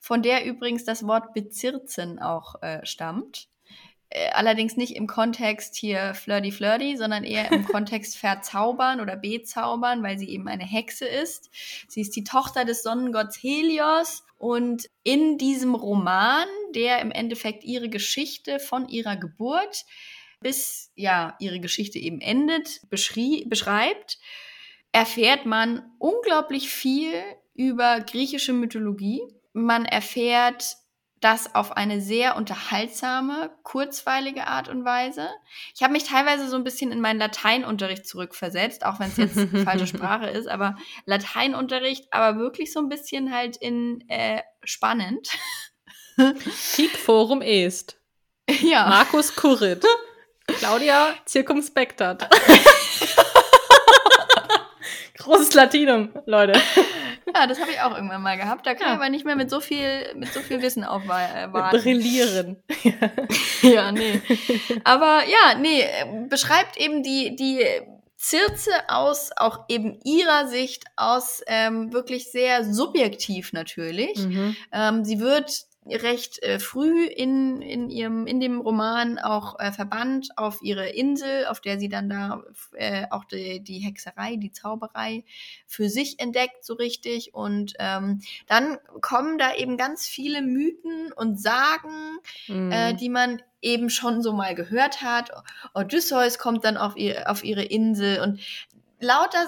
[0.01, 3.49] von der übrigens das Wort bezirzen auch äh, stammt.
[4.09, 10.03] Äh, allerdings nicht im Kontext hier flirty flirty, sondern eher im Kontext verzaubern oder bezaubern,
[10.03, 11.51] weil sie eben eine Hexe ist.
[11.89, 17.89] Sie ist die Tochter des Sonnengotts Helios und in diesem Roman, der im Endeffekt ihre
[17.89, 19.85] Geschichte von ihrer Geburt
[20.41, 24.19] bis ja ihre Geschichte eben endet, beschreibt,
[24.93, 27.23] erfährt man unglaublich viel
[27.55, 29.23] über griechische Mythologie.
[29.53, 30.77] Man erfährt
[31.21, 35.29] das auf eine sehr unterhaltsame, kurzweilige Art und Weise.
[35.75, 39.39] Ich habe mich teilweise so ein bisschen in meinen Lateinunterricht zurückversetzt, auch wenn es jetzt
[39.65, 40.77] falsche Sprache ist, aber
[41.07, 45.29] Lateinunterricht, aber wirklich so ein bisschen halt in äh, spannend.
[46.75, 47.99] Peak Forum est.
[48.61, 48.87] Ja.
[48.87, 49.85] Markus Kurit.
[50.47, 52.31] Claudia Circumspectat.
[55.19, 56.53] Großes Latinum, Leute.
[57.35, 58.67] Ja, das habe ich auch irgendwann mal gehabt.
[58.67, 58.95] Da kann ja.
[58.95, 61.55] ich aber nicht mehr mit so viel, mit so viel Wissen aufwarten.
[61.55, 62.57] Äh, Brillieren.
[63.63, 64.23] ja, nee.
[64.85, 65.85] Aber ja, nee,
[66.29, 67.65] beschreibt eben die, die
[68.17, 74.17] Zirze aus auch eben ihrer Sicht aus ähm, wirklich sehr subjektiv natürlich.
[74.19, 74.57] Mhm.
[74.73, 80.31] Ähm, sie wird recht äh, früh in, in ihrem in dem Roman auch äh, verbannt
[80.37, 85.25] auf ihre Insel, auf der sie dann da äh, auch die, die Hexerei, die Zauberei
[85.67, 91.41] für sich entdeckt so richtig und ähm, dann kommen da eben ganz viele Mythen und
[91.41, 92.19] Sagen,
[92.49, 92.73] mhm.
[92.73, 95.31] äh, die man eben schon so mal gehört hat.
[95.75, 98.41] Odysseus kommt dann auf, ihr, auf ihre Insel und
[99.01, 99.47] lauter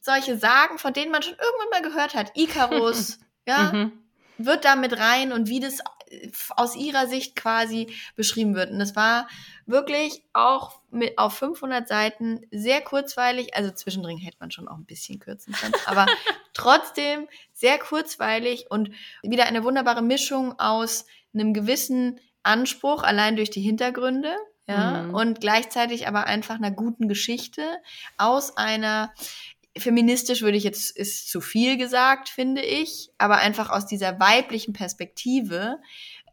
[0.00, 2.32] solche Sagen, von denen man schon irgendwann mal gehört hat.
[2.36, 3.72] Icarus, ja.
[3.72, 4.05] Mhm
[4.38, 8.70] wird da mit rein und wie das äh, aus ihrer Sicht quasi beschrieben wird.
[8.70, 9.28] Und das war
[9.66, 13.54] wirklich auch mit auf 500 Seiten sehr kurzweilig.
[13.54, 16.06] Also zwischendrin hätte man schon auch ein bisschen kürzen können, aber
[16.52, 18.90] trotzdem sehr kurzweilig und
[19.22, 24.34] wieder eine wunderbare Mischung aus einem gewissen Anspruch, allein durch die Hintergründe,
[24.68, 25.14] ja, mhm.
[25.14, 27.62] und gleichzeitig aber einfach einer guten Geschichte
[28.16, 29.12] aus einer
[29.78, 34.72] feministisch würde ich jetzt, ist zu viel gesagt, finde ich, aber einfach aus dieser weiblichen
[34.72, 35.78] Perspektive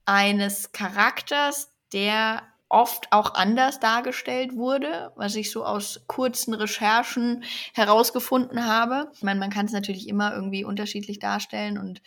[0.05, 8.65] eines Charakters, der oft auch anders dargestellt wurde, was ich so aus kurzen Recherchen herausgefunden
[8.65, 9.11] habe.
[9.13, 12.01] Ich meine, man kann es natürlich immer irgendwie unterschiedlich darstellen und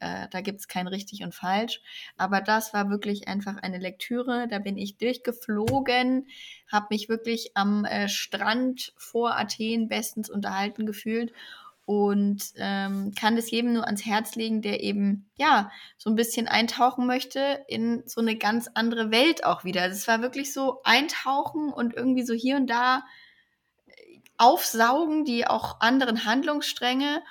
[0.00, 1.80] äh, da gibt es kein richtig und falsch.
[2.16, 4.46] Aber das war wirklich einfach eine Lektüre.
[4.48, 6.26] Da bin ich durchgeflogen,
[6.70, 11.32] habe mich wirklich am äh, Strand vor Athen bestens unterhalten gefühlt
[11.86, 16.48] und ähm, kann das jedem nur ans Herz legen, der eben ja so ein bisschen
[16.48, 19.86] eintauchen möchte in so eine ganz andere Welt auch wieder.
[19.86, 23.04] Es war wirklich so eintauchen und irgendwie so hier und da
[24.36, 27.22] aufsaugen die auch anderen Handlungsstränge.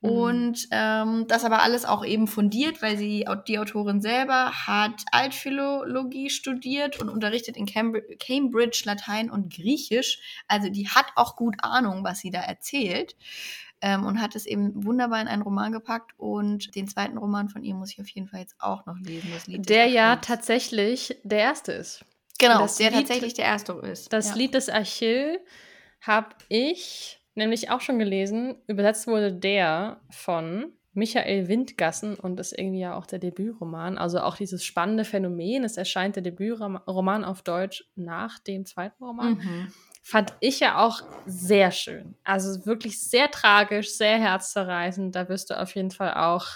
[0.00, 6.30] Und ähm, das aber alles auch eben fundiert, weil sie, die Autorin selber hat Altphilologie
[6.30, 10.42] studiert und unterrichtet in Cambridge Latein und Griechisch.
[10.48, 13.14] Also die hat auch gut Ahnung, was sie da erzählt.
[13.82, 16.12] Ähm, und hat es eben wunderbar in einen Roman gepackt.
[16.18, 19.30] Und den zweiten Roman von ihr muss ich auf jeden Fall jetzt auch noch lesen.
[19.34, 22.04] Das Lied der ja tatsächlich der erste ist.
[22.38, 24.12] Genau, das der Lied, tatsächlich der erste ist.
[24.12, 24.34] Das ja.
[24.34, 25.40] Lied des Achill
[26.00, 28.56] habe ich nämlich auch schon gelesen.
[28.66, 33.96] Übersetzt wurde der von Michael Windgassen und ist irgendwie ja auch der Debütroman.
[33.96, 35.64] Also auch dieses spannende Phänomen.
[35.64, 39.34] Es erscheint der Debütroman auf Deutsch nach dem zweiten Roman.
[39.34, 39.72] Mhm.
[40.02, 42.16] Fand ich ja auch sehr schön.
[42.24, 45.14] Also wirklich sehr tragisch, sehr herzzerreißend.
[45.14, 46.46] Da wirst du auf jeden Fall auch.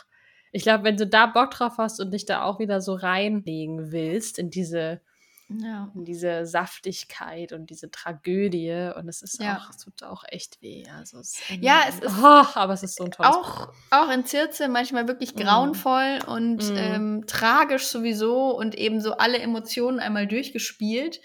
[0.50, 3.92] Ich glaube, wenn du da Bock drauf hast und dich da auch wieder so reinlegen
[3.92, 5.00] willst in diese
[5.48, 5.90] ja.
[5.94, 8.90] Diese Saftigkeit und diese Tragödie.
[8.96, 9.58] Und es ist ja.
[9.58, 10.84] auch, es tut auch echt weh.
[10.96, 12.14] Also es ja, es ist.
[12.18, 13.74] Oh, aber es ist so ein tolles auch, Buch.
[13.90, 15.40] auch in Zirze manchmal wirklich mhm.
[15.40, 16.30] grauenvoll mm.
[16.30, 16.76] und mm.
[16.76, 21.20] Ähm, tragisch sowieso und eben so alle Emotionen einmal durchgespielt.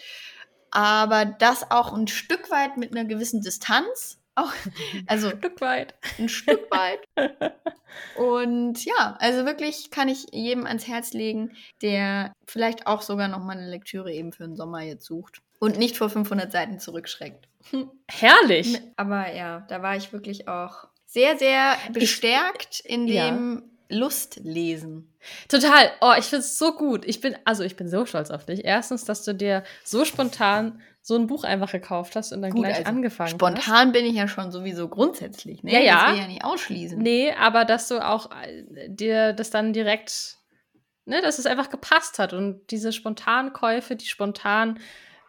[0.71, 4.18] Aber das auch ein Stück weit mit einer gewissen Distanz.
[4.39, 4.53] Auch,
[5.07, 5.95] also ein Stück weit.
[6.17, 6.99] Ein Stück weit.
[8.15, 13.39] Und ja, also wirklich kann ich jedem ans Herz legen, der vielleicht auch sogar noch
[13.39, 15.41] mal eine Lektüre eben für den Sommer jetzt sucht.
[15.59, 17.47] Und nicht vor 500 Seiten zurückschreckt.
[18.07, 18.79] Herrlich.
[18.95, 23.97] Aber ja, da war ich wirklich auch sehr, sehr bestärkt ich, in dem ja.
[23.97, 25.13] Lustlesen.
[25.49, 25.91] Total.
[25.99, 27.03] Oh, ich finde es so gut.
[27.05, 28.63] Ich bin, also ich bin so stolz auf dich.
[28.63, 32.61] Erstens, dass du dir so spontan so ein Buch einfach gekauft hast und dann Gut,
[32.61, 33.63] gleich also angefangen spontan hast.
[33.65, 35.73] Spontan bin ich ja schon sowieso grundsätzlich, ne?
[35.73, 36.03] Ja, ja.
[36.05, 36.99] Das will ja nicht ausschließen.
[36.99, 40.37] Nee, aber dass du auch äh, dir das dann direkt,
[41.05, 44.79] ne, dass es einfach gepasst hat und diese spontanen Käufe, die spontan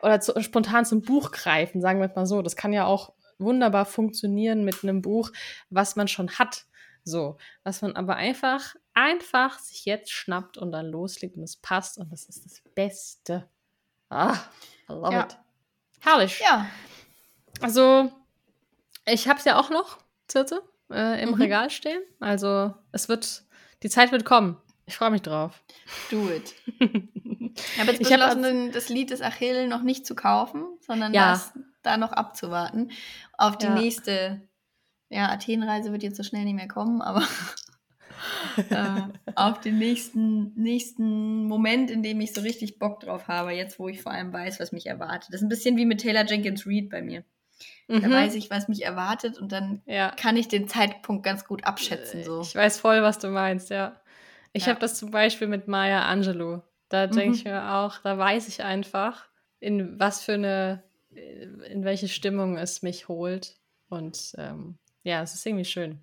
[0.03, 3.87] oder zu, spontan zum Buch greifen, sagen wir mal so, das kann ja auch wunderbar
[3.87, 5.33] funktionieren mit einem Buch,
[5.71, 6.67] was man schon hat.
[7.05, 11.97] So, was man aber einfach, einfach sich jetzt schnappt und dann loslegt und es passt
[11.97, 13.49] und das ist das Beste.
[14.11, 14.37] Ah,
[14.87, 15.23] I love ja.
[15.23, 15.39] it.
[16.01, 16.41] Herrlich.
[16.41, 16.67] Ja.
[17.61, 18.11] Also,
[19.07, 21.35] ich habe es ja auch noch, Zirze, äh, im mhm.
[21.35, 22.03] Regal stehen.
[22.19, 23.45] Also, es wird,
[23.83, 24.57] die Zeit wird kommen.
[24.87, 25.63] Ich freue mich drauf.
[26.11, 26.55] Do it.
[26.81, 31.31] ich habe jetzt beschlossen, hab das Lied des Achille noch nicht zu kaufen, sondern ja.
[31.31, 32.91] das da noch abzuwarten.
[33.39, 33.75] Auf die ja.
[33.75, 34.49] nächste,
[35.09, 37.23] ja, Athenreise wird jetzt so schnell nicht mehr kommen, aber
[38.71, 39.03] äh,
[39.35, 43.89] auf den nächsten, nächsten Moment, in dem ich so richtig Bock drauf habe, jetzt wo
[43.89, 45.29] ich vor allem weiß, was mich erwartet.
[45.33, 47.25] Das ist ein bisschen wie mit Taylor Jenkins Reid bei mir.
[47.89, 48.03] Mhm.
[48.03, 50.11] Da weiß ich, was mich erwartet und dann ja.
[50.11, 52.25] kann ich den Zeitpunkt ganz gut abschätzen.
[52.25, 52.43] So.
[52.43, 54.01] Ich weiß voll, was du meinst, ja.
[54.53, 54.71] Ich ja.
[54.71, 56.61] habe das zum Beispiel mit Maya Angelou.
[56.89, 57.35] Da denke mhm.
[57.35, 59.29] ich mir auch, da weiß ich einfach,
[59.61, 63.57] in was für eine, in welche Stimmung es mich holt.
[63.89, 66.01] Und ähm, ja, es ist irgendwie schön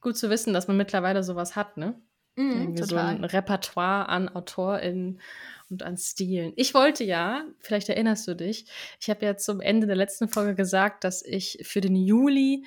[0.00, 2.00] gut zu wissen, dass man mittlerweile sowas hat, ne?
[2.36, 2.86] Mm, total.
[2.86, 5.20] so ein Repertoire an AutorInnen
[5.70, 6.52] und an Stilen.
[6.56, 8.66] Ich wollte ja, vielleicht erinnerst du dich,
[9.00, 12.64] ich habe ja zum Ende der letzten Folge gesagt, dass ich für den Juli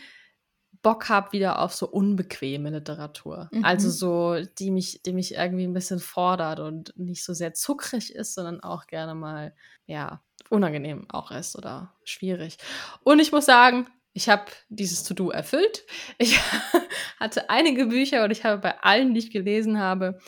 [0.82, 3.50] Bock habe wieder auf so unbequeme Literatur.
[3.52, 3.64] Mhm.
[3.64, 8.14] Also so, die mich, die mich irgendwie ein bisschen fordert und nicht so sehr zuckrig
[8.14, 12.58] ist, sondern auch gerne mal, ja, unangenehm auch ist oder schwierig.
[13.04, 15.86] Und ich muss sagen, ich habe dieses To-Do erfüllt.
[16.18, 16.40] Ich
[17.20, 20.20] hatte einige Bücher und ich habe bei allen, die ich gelesen habe,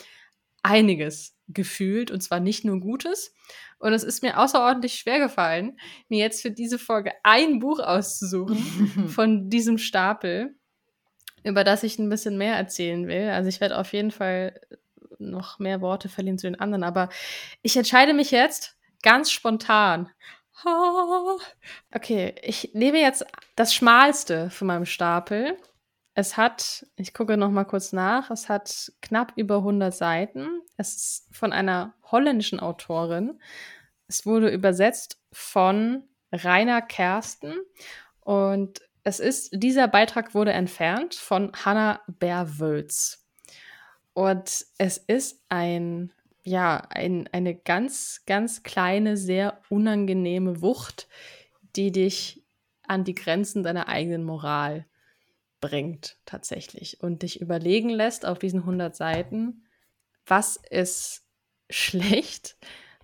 [0.62, 3.34] einiges gefühlt und zwar nicht nur Gutes.
[3.78, 9.08] Und es ist mir außerordentlich schwer gefallen, mir jetzt für diese Folge ein Buch auszusuchen
[9.08, 10.54] von diesem Stapel,
[11.42, 13.28] über das ich ein bisschen mehr erzählen will.
[13.28, 14.58] Also ich werde auf jeden Fall
[15.18, 17.10] noch mehr Worte verlieren zu den anderen, aber
[17.60, 20.10] ich entscheide mich jetzt ganz spontan
[21.92, 25.56] Okay, ich nehme jetzt das schmalste von meinem Stapel.
[26.14, 30.60] Es hat, ich gucke noch mal kurz nach, es hat knapp über 100 Seiten.
[30.76, 33.40] Es ist von einer holländischen Autorin.
[34.06, 37.54] Es wurde übersetzt von Rainer Kersten
[38.20, 43.26] und es ist, dieser Beitrag wurde entfernt von Hannah Berwölz.
[44.14, 46.12] Und es ist ein
[46.44, 51.08] ja, ein, eine ganz, ganz kleine, sehr unangenehme Wucht,
[51.74, 52.44] die dich
[52.86, 54.86] an die Grenzen deiner eigenen Moral
[55.60, 57.00] bringt, tatsächlich.
[57.00, 59.64] Und dich überlegen lässt auf diesen 100 Seiten,
[60.26, 61.26] was ist
[61.70, 62.58] schlecht,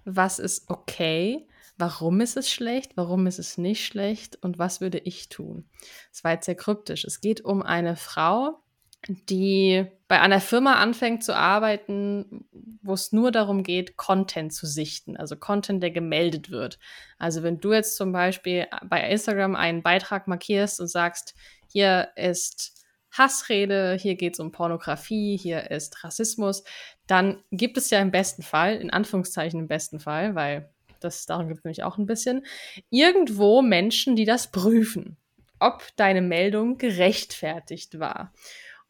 [0.05, 1.49] was ist okay,
[1.79, 5.69] warum ist es schlecht, warum ist es nicht schlecht und was würde ich tun.
[6.13, 7.05] Es war jetzt sehr kryptisch.
[7.07, 8.63] Es geht um eine Frau,
[9.09, 12.45] die bei einer Firma anfängt zu arbeiten,
[12.83, 16.81] wo es nur darum geht, Content zu sichten, also Content, der gemeldet wird.
[17.17, 21.37] Also wenn du jetzt zum Beispiel bei Instagram einen Beitrag markierst und sagst,
[21.69, 26.65] hier ist Hassrede, hier geht es um Pornografie, hier ist Rassismus,
[27.07, 31.47] dann gibt es ja im besten Fall, in Anführungszeichen im besten Fall, weil das darum
[31.47, 32.45] gibt es nämlich auch ein bisschen,
[32.91, 35.19] irgendwo Menschen, die das prüfen,
[35.61, 38.33] ob deine Meldung gerechtfertigt war.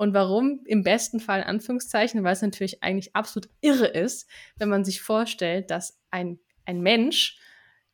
[0.00, 4.70] Und warum im besten Fall in Anführungszeichen, weil es natürlich eigentlich absolut irre ist, wenn
[4.70, 7.38] man sich vorstellt, dass ein, ein Mensch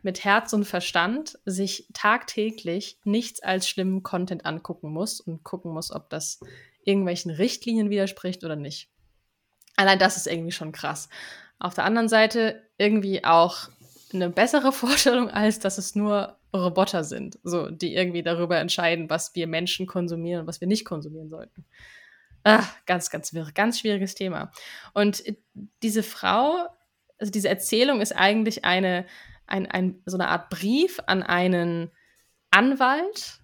[0.03, 5.91] mit Herz und Verstand sich tagtäglich nichts als schlimmen Content angucken muss und gucken muss,
[5.91, 6.39] ob das
[6.85, 8.89] irgendwelchen Richtlinien widerspricht oder nicht.
[9.75, 11.09] Allein das ist irgendwie schon krass.
[11.59, 13.69] Auf der anderen Seite irgendwie auch
[14.13, 19.35] eine bessere Vorstellung, als dass es nur Roboter sind, so, die irgendwie darüber entscheiden, was
[19.35, 21.65] wir Menschen konsumieren und was wir nicht konsumieren sollten.
[22.45, 24.53] Ach, ganz, ganz wirr, ganz schwieriges Thema.
[24.95, 25.25] Und
[25.83, 26.69] diese Frau,
[27.19, 29.07] also diese Erzählung ist eigentlich eine,
[29.47, 31.91] ein, ein, so eine Art Brief an einen
[32.51, 33.41] Anwalt,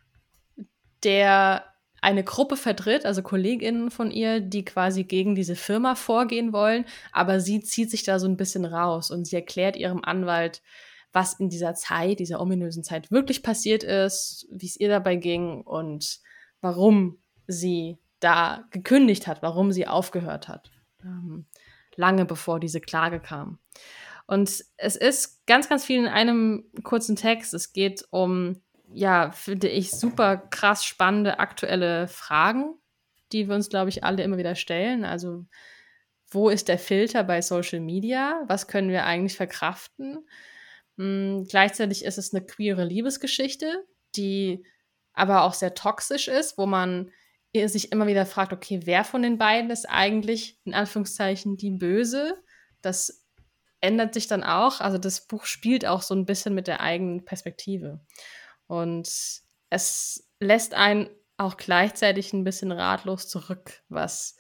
[1.03, 1.65] der
[2.01, 7.41] eine Gruppe vertritt, also KollegInnen von ihr, die quasi gegen diese Firma vorgehen wollen, aber
[7.41, 10.63] sie zieht sich da so ein bisschen raus und sie erklärt ihrem Anwalt,
[11.13, 15.61] was in dieser Zeit, dieser ominösen Zeit wirklich passiert ist, wie es ihr dabei ging
[15.63, 16.21] und
[16.61, 20.71] warum sie da gekündigt hat, warum sie aufgehört hat.
[21.03, 21.47] Ähm,
[21.97, 23.59] lange bevor diese Klage kam.
[24.27, 27.53] Und es ist ganz, ganz viel in einem kurzen Text.
[27.53, 32.75] Es geht um, ja, finde ich, super krass spannende aktuelle Fragen,
[33.33, 35.05] die wir uns, glaube ich, alle immer wieder stellen.
[35.05, 35.45] Also,
[36.31, 38.43] wo ist der Filter bei Social Media?
[38.47, 40.25] Was können wir eigentlich verkraften?
[40.99, 43.85] Hm, gleichzeitig ist es eine queere Liebesgeschichte,
[44.17, 44.65] die
[45.13, 47.11] aber auch sehr toxisch ist, wo man
[47.55, 52.43] sich immer wieder fragt, okay, wer von den beiden ist eigentlich in Anführungszeichen die Böse?
[52.81, 53.27] Das
[53.83, 54.81] ändert sich dann auch.
[54.81, 58.01] Also das Buch spielt auch so ein bisschen mit der eigenen Perspektive.
[58.69, 59.07] Und
[59.69, 64.37] es lässt einen auch gleichzeitig ein bisschen ratlos zurück, was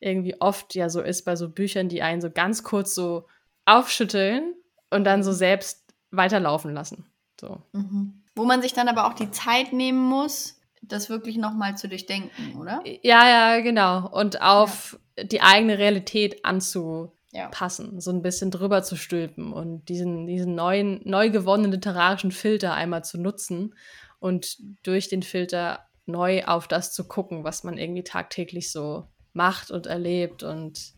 [0.00, 3.26] irgendwie oft ja so ist bei so Büchern, die einen so ganz kurz so
[3.64, 4.54] aufschütteln
[4.90, 7.06] und dann so selbst weiterlaufen lassen.
[7.40, 7.62] So.
[7.72, 8.22] Mhm.
[8.34, 12.56] Wo man sich dann aber auch die Zeit nehmen muss, das wirklich nochmal zu durchdenken,
[12.58, 12.82] oder?
[13.02, 14.08] Ja, ja, genau.
[14.08, 15.24] Und auf ja.
[15.24, 18.00] die eigene Realität anzupassen, ja.
[18.00, 23.04] so ein bisschen drüber zu stülpen und diesen, diesen neuen, neu gewonnenen literarischen Filter einmal
[23.04, 23.74] zu nutzen
[24.20, 29.70] und durch den Filter neu auf das zu gucken, was man irgendwie tagtäglich so macht
[29.70, 30.42] und erlebt.
[30.42, 30.92] Und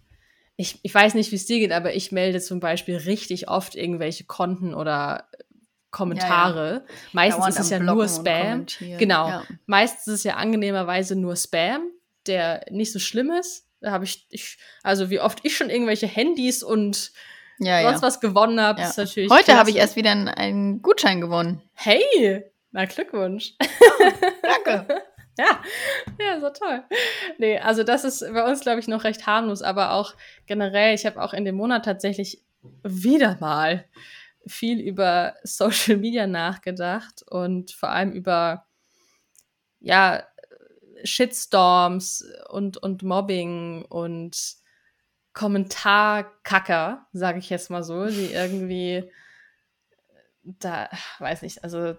[0.63, 3.75] ich, ich weiß nicht, wie es dir geht, aber ich melde zum Beispiel richtig oft
[3.75, 5.29] irgendwelche Konten oder
[5.91, 6.67] Kommentare.
[6.67, 6.83] Ja, ja.
[7.13, 8.67] Meistens ist es ja nur Spam.
[8.79, 9.29] Genau.
[9.29, 9.43] Ja.
[9.67, 11.91] Meistens ist es ja angenehmerweise nur Spam,
[12.27, 13.67] der nicht so schlimm ist.
[13.81, 17.11] Da habe ich, ich, also wie oft ich schon irgendwelche Handys und
[17.59, 19.31] ja, sonst was gewonnen habe, ist natürlich.
[19.31, 21.61] Heute habe ich erst wieder einen Gutschein gewonnen.
[21.75, 23.55] Hey, na Glückwunsch.
[24.65, 25.03] danke.
[25.43, 25.63] Ja,
[26.21, 26.83] ja, so toll.
[27.39, 30.15] Nee, also das ist bei uns, glaube ich, noch recht harmlos, aber auch
[30.47, 32.43] generell, ich habe auch in dem Monat tatsächlich
[32.83, 33.85] wieder mal
[34.47, 38.67] viel über Social Media nachgedacht und vor allem über
[39.81, 40.25] ja
[41.05, 44.57] Shitstorms und und Mobbing und
[45.33, 49.11] Kommentarkacker, sage ich jetzt mal so, die irgendwie
[50.45, 51.97] da weiß nicht, also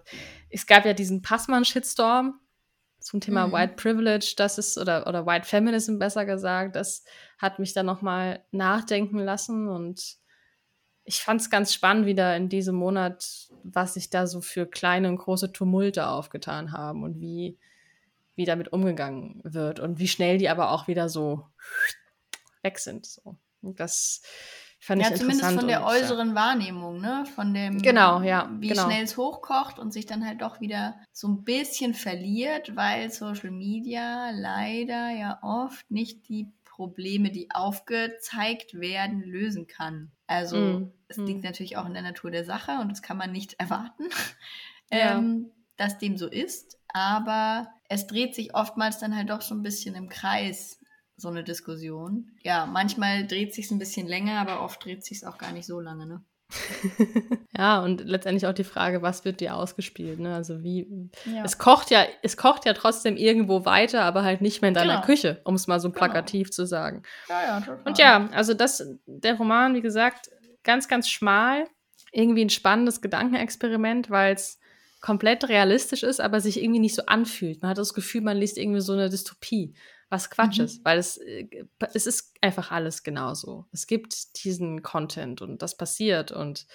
[0.50, 2.40] es gab ja diesen Passmann Shitstorm
[3.04, 3.52] zum Thema mhm.
[3.52, 7.04] White Privilege, das ist oder oder White Feminism besser gesagt, das
[7.38, 10.16] hat mich dann noch mal nachdenken lassen und
[11.04, 15.08] ich fand es ganz spannend wieder in diesem Monat, was sich da so für kleine
[15.08, 17.58] und große Tumulte aufgetan haben und wie,
[18.36, 21.46] wie damit umgegangen wird und wie schnell die aber auch wieder so
[22.62, 23.04] weg sind.
[23.04, 23.36] So.
[23.60, 24.22] Und das
[24.84, 26.34] fand ja, ich zumindest von der äußeren ja.
[26.34, 27.24] Wahrnehmung, ne?
[27.34, 28.84] Von dem, genau, ja, wie genau.
[28.84, 33.50] schnell es hochkocht und sich dann halt doch wieder so ein bisschen verliert, weil Social
[33.50, 40.10] Media leider ja oft nicht die Probleme, die aufgezeigt werden, lösen kann.
[40.26, 40.92] Also mm.
[41.08, 41.46] es liegt mm.
[41.46, 44.04] natürlich auch in der Natur der Sache und das kann man nicht erwarten,
[44.92, 45.16] ja.
[45.16, 46.78] ähm, dass dem so ist.
[46.88, 50.78] Aber es dreht sich oftmals dann halt doch so ein bisschen im Kreis,
[51.16, 52.30] so eine Diskussion.
[52.42, 55.80] Ja, manchmal dreht sich ein bisschen länger, aber oft dreht sich auch gar nicht so
[55.80, 56.24] lange, ne?
[57.56, 60.34] ja, und letztendlich auch die Frage, was wird dir ausgespielt, ne?
[60.34, 61.42] Also wie ja.
[61.42, 64.96] es kocht ja, es kocht ja trotzdem irgendwo weiter, aber halt nicht mehr in deiner
[64.96, 65.06] genau.
[65.06, 65.98] Küche, um es mal so genau.
[65.98, 66.54] plakativ genau.
[66.54, 67.02] zu sagen.
[67.28, 67.82] Ja, ja, total.
[67.84, 70.30] Und ja, also das, der Roman, wie gesagt,
[70.62, 71.66] ganz, ganz schmal,
[72.12, 74.58] irgendwie ein spannendes Gedankenexperiment, weil es
[75.00, 77.60] komplett realistisch ist, aber sich irgendwie nicht so anfühlt.
[77.60, 79.74] Man hat das Gefühl, man liest irgendwie so eine Dystopie
[80.10, 80.64] was Quatsch mhm.
[80.64, 81.48] ist, weil es, äh,
[81.92, 83.66] es ist einfach alles genauso.
[83.72, 86.66] Es gibt diesen Content und das passiert und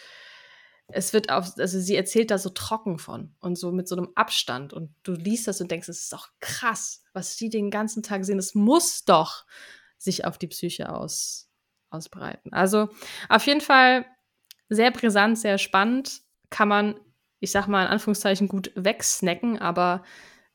[0.92, 4.10] es wird auf, also sie erzählt da so trocken von und so mit so einem
[4.16, 8.04] Abstand und du liest das und denkst, es ist doch krass, was die den ganzen
[8.04, 8.40] Tag sehen.
[8.40, 9.46] Es muss doch
[9.98, 11.50] sich auf die Psyche aus,
[11.90, 12.54] ausbreiten.
[12.54, 12.90] Also
[13.28, 14.06] auf jeden Fall
[14.70, 16.22] sehr brisant, sehr spannend.
[16.50, 17.00] Kann man,
[17.40, 20.04] ich sag mal in Anführungszeichen, gut wegsnacken, aber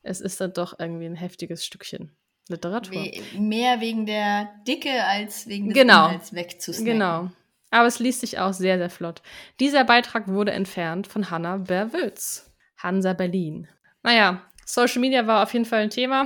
[0.01, 2.15] es ist dann doch irgendwie ein heftiges Stückchen.
[2.47, 2.93] Literatur.
[2.93, 6.05] We mehr wegen der Dicke als wegen des genau.
[6.05, 6.93] Inhalts wegzusnacken.
[6.93, 7.31] Genau.
[7.71, 9.21] Aber es liest sich auch sehr, sehr flott.
[9.59, 12.51] Dieser Beitrag wurde entfernt von Hanna Berwitz.
[12.77, 13.67] Hansa Berlin.
[14.03, 16.25] Naja, Social Media war auf jeden Fall ein Thema.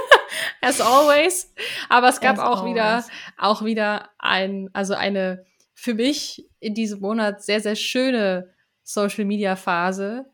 [0.62, 1.52] As always.
[1.88, 2.72] Aber es gab As auch always.
[2.72, 3.04] wieder,
[3.36, 5.44] auch wieder ein, also eine
[5.74, 10.26] für mich in diesem Monat sehr, sehr schöne Social Media Phase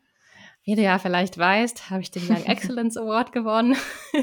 [0.67, 3.77] wie du ja vielleicht weißt, habe ich den Young Excellence Award gewonnen.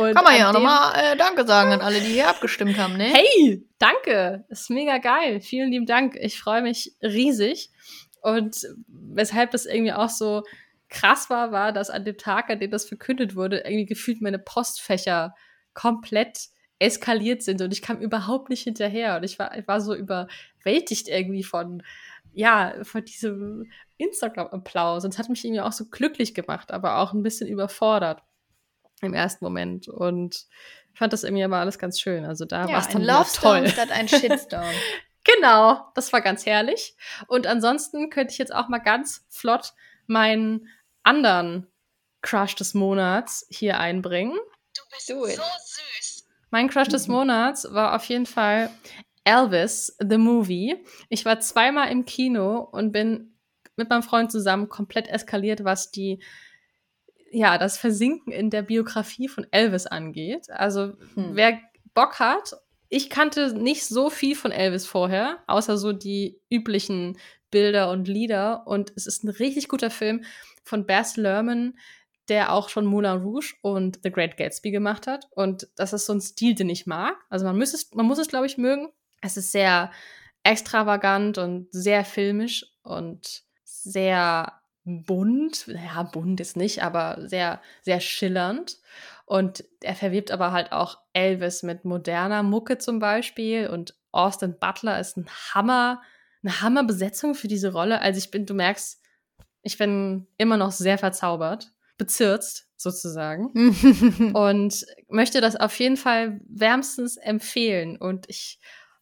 [0.00, 2.96] Und Kann man ja auch nochmal äh, Danke sagen an alle, die hier abgestimmt haben,
[2.96, 3.04] ne?
[3.04, 4.46] Hey, danke.
[4.48, 5.42] ist mega geil.
[5.42, 6.16] Vielen lieben Dank.
[6.18, 7.68] Ich freue mich riesig.
[8.22, 10.42] Und weshalb das irgendwie auch so
[10.88, 14.38] krass war, war, dass an dem Tag, an dem das verkündet wurde, irgendwie gefühlt meine
[14.38, 15.34] Postfächer
[15.74, 19.94] komplett eskaliert sind und ich kam überhaupt nicht hinterher und ich war, ich war so
[19.94, 21.82] überwältigt irgendwie von,
[22.32, 25.04] ja, von diesem Instagram-Applaus.
[25.04, 28.22] Und es hat mich irgendwie auch so glücklich gemacht, aber auch ein bisschen überfordert
[29.00, 29.88] im ersten Moment.
[29.88, 30.46] Und
[30.94, 32.24] fand das irgendwie aber alles ganz schön.
[32.24, 33.68] Also da ja, war es dann ein Love toll.
[33.68, 34.64] statt ein Shitstorm.
[35.26, 36.94] Genau, das war ganz herrlich.
[37.28, 39.72] Und ansonsten könnte ich jetzt auch mal ganz flott
[40.06, 40.68] meinen
[41.02, 41.66] anderen
[42.20, 44.36] Crush des Monats hier einbringen.
[44.76, 46.28] Du bist so süß.
[46.50, 48.70] Mein Crush des Monats war auf jeden Fall
[49.24, 50.84] Elvis, the Movie.
[51.08, 53.33] Ich war zweimal im Kino und bin
[53.76, 56.22] mit meinem Freund zusammen komplett eskaliert, was die
[57.34, 60.50] ja, das Versinken in der Biografie von Elvis angeht.
[60.50, 61.30] Also, hm.
[61.34, 61.58] wer
[61.92, 62.54] Bock hat,
[62.88, 67.18] ich kannte nicht so viel von Elvis vorher, außer so die üblichen
[67.50, 68.66] Bilder und Lieder.
[68.66, 70.24] Und es ist ein richtig guter Film
[70.62, 71.76] von Baz Luhrmann,
[72.28, 75.26] der auch schon Moulin Rouge und The Great Gatsby gemacht hat.
[75.32, 77.16] Und das ist so ein Stil, den ich mag.
[77.30, 78.88] Also man muss es, man muss es, glaube ich, mögen.
[79.20, 79.90] Es ist sehr
[80.44, 83.42] extravagant und sehr filmisch und
[83.84, 85.66] sehr bunt.
[85.66, 88.78] Ja, bunt ist nicht, aber sehr, sehr schillernd.
[89.26, 93.68] Und er verwebt aber halt auch Elvis mit moderner Mucke zum Beispiel.
[93.68, 96.02] Und Austin Butler ist ein Hammer,
[96.42, 98.00] eine Hammerbesetzung für diese Rolle.
[98.00, 99.00] Also ich bin, du merkst,
[99.62, 103.46] ich bin immer noch sehr verzaubert, bezirzt sozusagen.
[104.34, 107.96] und möchte das auf jeden Fall wärmstens empfehlen.
[107.96, 108.60] Und ich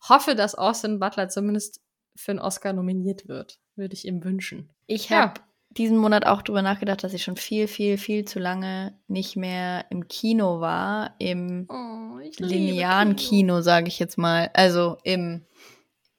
[0.09, 1.81] hoffe, dass Austin Butler zumindest
[2.15, 3.59] für einen Oscar nominiert wird.
[3.77, 4.69] Würde ich ihm wünschen.
[4.87, 5.45] Ich habe ja
[5.77, 9.87] diesen Monat auch drüber nachgedacht, dass ich schon viel, viel, viel zu lange nicht mehr
[9.91, 11.15] im Kino war.
[11.19, 14.51] Im oh, linearen Kino, Kino sage ich jetzt mal.
[14.55, 15.45] Also im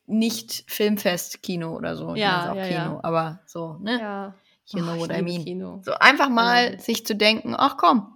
[0.06, 2.16] nicht Filmfest-Kino oder so.
[2.16, 2.99] Ja, auch ja, Kino, ja.
[3.04, 3.99] aber so, ne?
[3.99, 4.34] Ja.
[4.68, 5.43] You know oh, what I mean.
[5.43, 5.82] Kino.
[5.84, 6.80] So einfach mal ja.
[6.80, 8.16] sich zu denken, ach komm,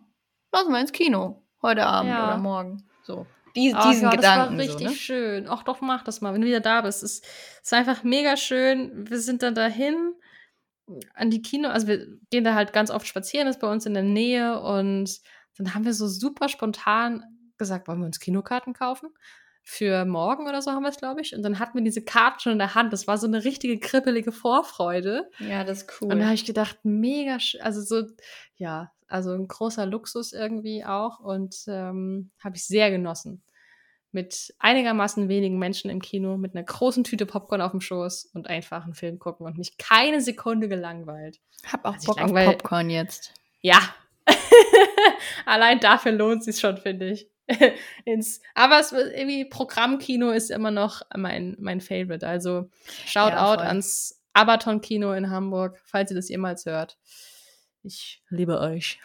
[0.51, 1.43] lass mal ins Kino.
[1.61, 2.27] Heute Abend Ja.
[2.27, 2.83] oder morgen.
[3.03, 3.25] So.
[3.57, 4.57] Dies, Oh, diesen ja, Gedanken.
[4.57, 4.95] Das war richtig so, ne?
[4.95, 5.47] schön.
[5.49, 7.03] Ach doch, mach das mal, wenn du wieder da bist.
[7.03, 7.19] Es
[7.63, 9.09] ist, einfach mega schön.
[9.09, 10.13] Wir sind dann dahin
[11.15, 13.93] an die Kino, also wir gehen da halt ganz oft spazieren, ist bei uns in
[13.93, 15.19] der Nähe und
[15.57, 17.23] dann haben wir so super spontan
[17.57, 19.09] gesagt, wollen wir uns Kinokarten kaufen?
[19.63, 21.35] Für morgen oder so haben wir es, glaube ich.
[21.35, 22.93] Und dann hatten wir diese Karten schon in der Hand.
[22.93, 25.29] Das war so eine richtige kribbelige Vorfreude.
[25.39, 26.13] Ja, das ist cool.
[26.13, 28.07] Und da habe ich gedacht, mega, sch- also so,
[28.55, 33.41] ja, also ein großer Luxus irgendwie auch und ähm, habe ich sehr genossen.
[34.17, 38.47] Mit einigermaßen wenigen Menschen im Kino, mit einer großen Tüte Popcorn auf dem Schoß und
[38.47, 41.39] einfach einen Film gucken und mich keine Sekunde gelangweilt.
[41.71, 43.35] hab auch Also ich Bock auf Popcorn jetzt.
[43.61, 43.77] Ja.
[45.45, 47.29] Allein dafür lohnt sich schon, finde ich.
[48.05, 52.27] Ins, aber es irgendwie Programmkino ist immer noch mein, mein Favorite.
[52.27, 52.71] Also
[53.05, 53.65] Shoutout Ja, voll.
[53.67, 56.97] ans Abaton Kino in Hamburg, falls ihr das jemals hört.
[57.87, 58.99] Ich liebe euch.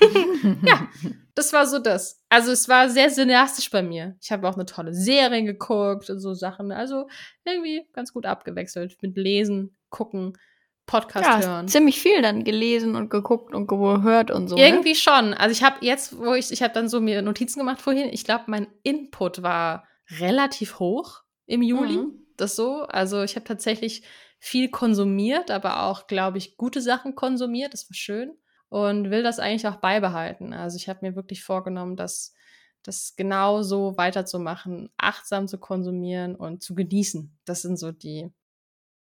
[0.66, 0.88] ja,
[1.34, 2.24] das war so das.
[2.30, 4.16] Also es war sehr cineastisch bei mir.
[4.22, 6.72] Ich habe auch eine tolle Serie geguckt und so Sachen.
[6.72, 7.08] Also
[7.44, 10.38] irgendwie ganz gut abgewechselt mit Lesen, Gucken,
[10.86, 11.68] Podcast ja, hören.
[11.68, 14.56] ziemlich viel dann gelesen und geguckt und gehört und so.
[14.56, 14.66] Ne?
[14.66, 15.34] Irgendwie schon.
[15.34, 18.08] Also ich habe jetzt, wo ich, ich habe dann so mir Notizen gemacht vorhin.
[18.12, 19.86] Ich glaube, mein Input war
[20.18, 21.98] relativ hoch im Juli.
[21.98, 22.26] Mhm.
[22.38, 22.82] Das so.
[22.82, 24.02] Also ich habe tatsächlich
[24.44, 27.72] viel konsumiert, aber auch, glaube ich, gute Sachen konsumiert.
[27.74, 28.36] Das war schön
[28.68, 30.52] und will das eigentlich auch beibehalten.
[30.52, 32.34] Also ich habe mir wirklich vorgenommen, das,
[32.82, 37.38] das genau so weiterzumachen, achtsam zu konsumieren und zu genießen.
[37.44, 38.32] Das sind so die,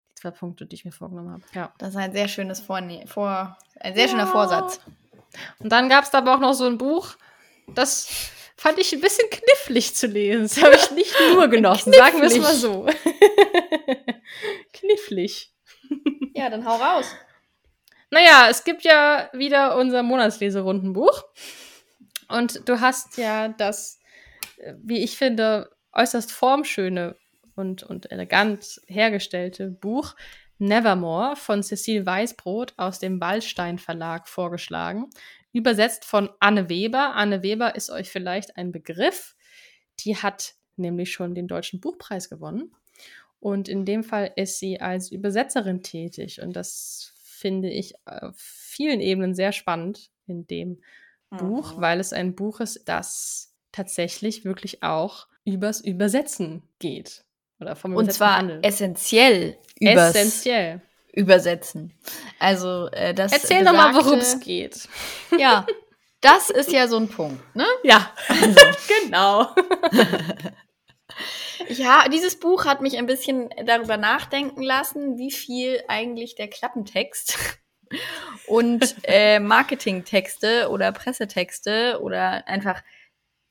[0.10, 1.44] die zwei Punkte, die ich mir vorgenommen habe.
[1.54, 1.72] Ja.
[1.78, 4.10] Das ist ein sehr schönes Vorne Vor ein sehr Ja.
[4.10, 4.80] schöner Vorsatz.
[5.60, 7.16] Und dann gab es aber auch noch so ein Buch,
[7.76, 10.44] das fand ich ein bisschen knifflig zu lesen.
[10.44, 12.88] Das habe ich nicht nur genossen, sagen wir es mal so.
[14.74, 15.54] knifflig.
[16.34, 17.16] Ja, dann hau raus.
[18.10, 21.24] Naja, es gibt ja wieder unser Monatsleserundenbuch.
[22.30, 24.00] Und du hast ja das,
[24.58, 27.16] äh, wie ich finde, äußerst formschöne
[27.56, 30.16] und, und elegant hergestellte Buch
[30.60, 35.10] Nevermore von Cecile Weißbrot aus dem Wallstein Verlag vorgeschlagen.
[35.58, 37.16] Übersetzt von Anne Weber.
[37.16, 39.36] Anne Weber ist euch vielleicht ein Begriff.
[40.02, 42.76] Die hat nämlich schon den Deutschen Buchpreis gewonnen.
[43.40, 46.42] Und in dem Fall ist sie als Übersetzerin tätig.
[46.42, 50.82] Und das finde ich auf vielen Ebenen sehr spannend in dem
[51.30, 51.82] Buch, Mhm.
[51.82, 57.24] weil es ein Buch ist, das tatsächlich wirklich auch übers Übersetzen geht.
[57.60, 58.66] Oder vom Und Übersetzen zwar handelt.
[58.66, 60.82] essentiell übers Essentiell.
[61.18, 61.94] Übersetzen.
[62.40, 64.90] Also äh, das Erzähl doch mal, worum es besagte- geht.
[65.40, 65.66] Ja,
[66.22, 67.66] das ist ja so ein Punkt, ne?
[67.84, 68.60] Ja, Also,
[69.04, 69.48] genau.
[71.70, 77.38] ja, dieses Buch hat mich ein bisschen darüber nachdenken lassen, wie viel eigentlich der Klappentext
[78.48, 82.82] und äh, Marketingtexte oder Pressetexte oder einfach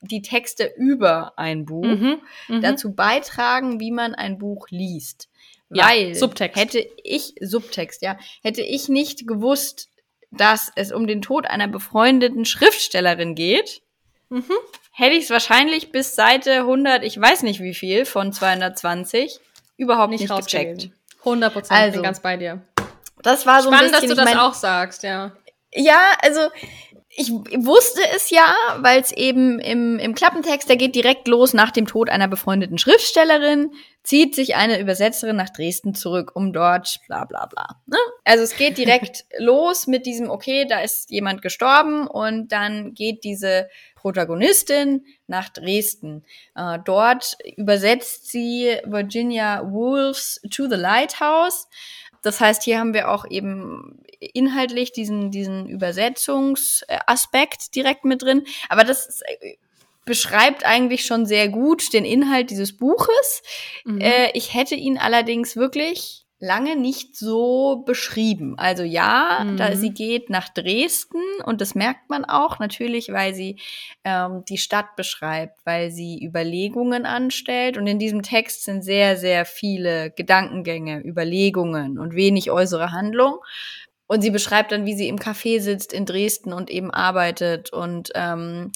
[0.01, 2.61] die Texte über ein Buch Mhm, mhm.
[2.61, 5.27] dazu beitragen, wie man ein Buch liest.
[5.69, 6.57] Ja, Weil Subtext.
[6.59, 9.89] hätte ich Subtext, ja, hätte ich nicht gewusst,
[10.31, 13.81] dass es um den Tod einer befreundeten Schriftstellerin geht,
[14.29, 14.43] Mhm.
[14.91, 19.39] hätte ich es wahrscheinlich bis Seite 100, ich weiß nicht wie viel, von 220
[19.77, 20.69] überhaupt Nicht nicht, gecheckt.
[20.69, 20.93] rausgelesen.
[21.23, 22.61] 100 Prozent, Also, bin ganz bei dir.
[23.23, 25.31] Das war so ein Spannend, dass bisschen, du ich das mein- auch sagst, ja.
[25.73, 26.49] Ja, also
[27.19, 31.71] ich wusste es ja, weil es eben im, im Klappentext, der geht direkt los nach
[31.71, 33.71] dem Tod einer befreundeten Schriftstellerin,
[34.03, 37.81] zieht sich eine Übersetzerin nach Dresden zurück, um dort bla bla bla.
[37.87, 37.97] Ne?
[38.23, 43.23] Also es geht direkt los mit diesem, okay, da ist jemand gestorben und dann geht
[43.23, 46.23] diese Protagonistin nach Dresden.
[46.55, 51.67] Äh, dort übersetzt sie Virginia Woolf's To the Lighthouse.
[52.27, 58.43] Das heißt, hier haben wir auch eben inhaltlich diesen, diesen Übersetzungsaspekt direkt mit drin.
[58.67, 59.55] Aber das äh,
[60.03, 63.43] beschreibt eigentlich schon sehr gut den Inhalt dieses Buches.
[63.85, 64.01] Mhm.
[64.01, 68.55] Äh, ich hätte ihn allerdings wirklich lange nicht so beschrieben.
[68.57, 69.57] Also ja, Mhm.
[69.57, 73.57] da sie geht nach Dresden und das merkt man auch natürlich, weil sie
[74.03, 79.45] ähm, die Stadt beschreibt, weil sie Überlegungen anstellt und in diesem Text sind sehr, sehr
[79.45, 83.37] viele Gedankengänge, Überlegungen und wenig äußere Handlung.
[84.05, 88.11] Und sie beschreibt dann, wie sie im Café sitzt in Dresden und eben arbeitet und
[88.15, 88.71] ähm,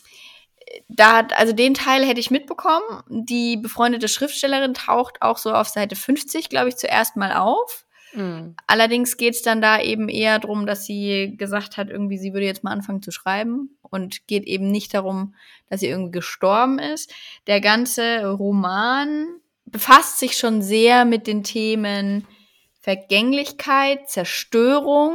[0.87, 3.03] da hat, also den Teil hätte ich mitbekommen.
[3.07, 7.85] Die befreundete Schriftstellerin taucht auch so auf Seite 50, glaube ich, zuerst mal auf.
[8.13, 8.55] Mhm.
[8.67, 12.45] Allerdings geht es dann da eben eher darum, dass sie gesagt hat, irgendwie, sie würde
[12.45, 15.35] jetzt mal anfangen zu schreiben und geht eben nicht darum,
[15.69, 17.13] dass sie irgendwie gestorben ist.
[17.47, 19.27] Der ganze Roman
[19.65, 22.27] befasst sich schon sehr mit den Themen
[22.81, 25.13] Vergänglichkeit, Zerstörung,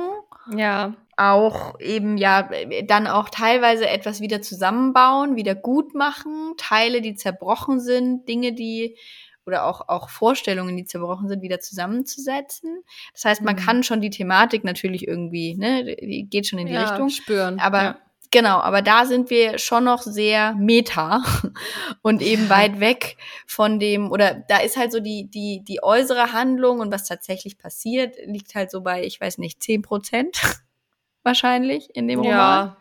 [0.56, 0.94] Ja.
[1.16, 2.48] Auch eben ja
[2.84, 8.96] dann auch teilweise etwas wieder zusammenbauen, wieder gut machen, Teile, die zerbrochen sind, Dinge, die
[9.46, 12.82] oder auch, auch Vorstellungen, die zerbrochen sind, wieder zusammenzusetzen.
[13.12, 13.60] Das heißt, man Mhm.
[13.60, 17.08] kann schon die Thematik natürlich irgendwie, ne, die geht schon in die ja, Richtung.
[17.10, 17.60] spüren.
[17.60, 17.98] Aber ja.
[18.32, 21.22] genau, aber da sind wir schon noch sehr meta
[22.02, 26.32] und eben weit weg von dem, oder da ist halt so die, die, die äußere
[26.32, 30.40] Handlung und was tatsächlich passiert, liegt halt so bei, ich weiß nicht, 10 Prozent
[31.26, 32.32] wahrscheinlich in dem Roman.
[32.68, 32.76] ja.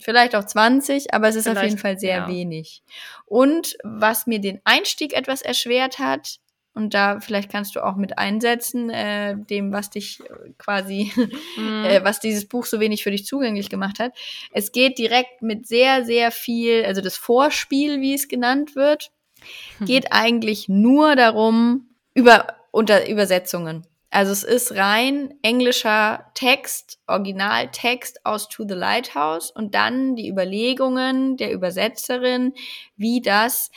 [0.00, 2.28] Vielleicht auch 20, aber es ist auf Vielleicht, jeden Fall sehr ja.
[2.28, 2.82] wenig.
[3.24, 6.38] Und was mir den Einstieg etwas erschwert hat,
[6.74, 11.10] und da vielleicht kannst du auch mit einsetzen, äh, dem, was dich äh, quasi,
[11.56, 11.84] Mhm.
[11.84, 14.12] äh, was dieses Buch so wenig für dich zugänglich gemacht hat.
[14.52, 19.10] Es geht direkt mit sehr, sehr viel, also das Vorspiel, wie es genannt wird,
[19.80, 23.84] geht eigentlich nur darum, über unter Übersetzungen.
[24.10, 31.36] Also es ist rein englischer Text, Originaltext aus To the Lighthouse und dann die Überlegungen
[31.36, 32.54] der Übersetzerin,
[32.96, 33.70] wie das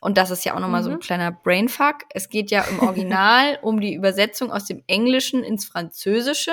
[0.00, 1.00] und das ist ja auch nochmal so ein Mhm.
[1.00, 2.04] kleiner Brainfuck.
[2.10, 2.78] Es geht ja im
[3.12, 6.52] Original um die Übersetzung aus dem Englischen ins Französische.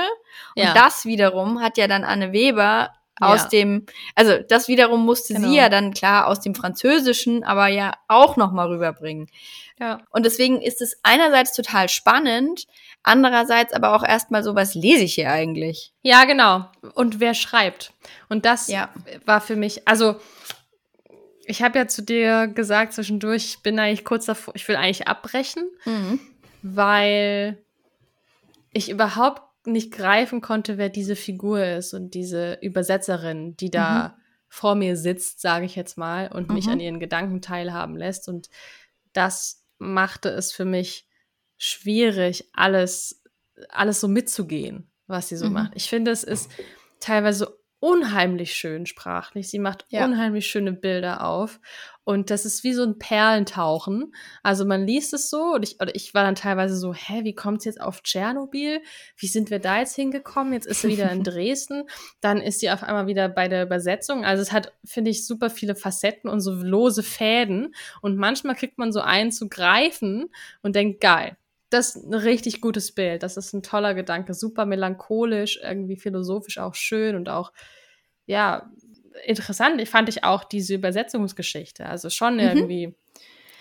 [0.55, 0.73] Und Ja.
[0.73, 3.47] das wiederum hat ja dann Anne Weber aus Ja.
[3.49, 3.85] dem,
[4.15, 5.47] also das wiederum musste Genau.
[5.47, 9.27] sie ja dann klar aus dem Französischen, aber ja auch nochmal rüberbringen.
[9.79, 9.99] ja.
[10.11, 12.65] Und deswegen ist es einerseits total spannend,
[13.03, 15.93] andererseits aber auch erstmal so, was lese ich hier eigentlich?
[16.01, 16.69] Ja, genau.
[16.93, 17.91] Und wer schreibt?
[18.29, 18.89] Und das Ja.
[19.25, 20.15] war für mich, also
[21.45, 25.07] ich habe ja zu dir gesagt zwischendurch, ich bin eigentlich kurz davor, ich will eigentlich
[25.07, 26.19] abbrechen, Mhm.
[26.63, 27.63] weil
[28.73, 34.75] ich überhaupt nicht greifen konnte, wer diese Figur ist und diese Übersetzerin, die da vor
[34.75, 36.71] mir sitzt, sage ich jetzt mal, und mich Mhm.
[36.71, 38.27] an ihren Gedanken teilhaben lässt.
[38.29, 38.49] Und
[39.13, 41.07] das machte es für mich
[41.57, 43.23] schwierig, alles,
[43.69, 45.53] alles so mitzugehen, was sie so Mhm.
[45.53, 45.71] macht.
[45.75, 46.51] Ich finde, es ist
[46.99, 49.49] teilweise unheimlich schön sprachlich.
[49.49, 50.05] Sie macht Ja.
[50.05, 51.59] unheimlich schöne Bilder auf.
[52.03, 54.13] Und das ist wie so ein Perlentauchen.
[54.43, 57.35] Also man liest es so und ich, oder ich war dann teilweise so, hä, wie
[57.35, 58.81] kommt es jetzt auf Tschernobyl?
[59.17, 60.53] Wie sind wir da jetzt hingekommen?
[60.53, 61.83] Jetzt ist sie wieder in Dresden.
[62.21, 64.25] Dann ist sie auf einmal wieder bei der Übersetzung.
[64.25, 67.73] Also es hat, finde ich, super viele Facetten und so lose Fäden.
[68.01, 70.31] Und manchmal kriegt man so einen zu greifen
[70.63, 71.37] und denkt, geil.
[71.71, 73.23] Das ist ein richtig gutes Bild.
[73.23, 74.35] Das ist ein toller Gedanke.
[74.35, 77.51] Super melancholisch, irgendwie philosophisch auch schön und auch,
[78.25, 78.69] ja,
[79.25, 79.81] interessant.
[79.81, 81.85] Ich fand ich auch diese Übersetzungsgeschichte.
[81.85, 82.39] Also schon Mhm.
[82.39, 82.95] irgendwie,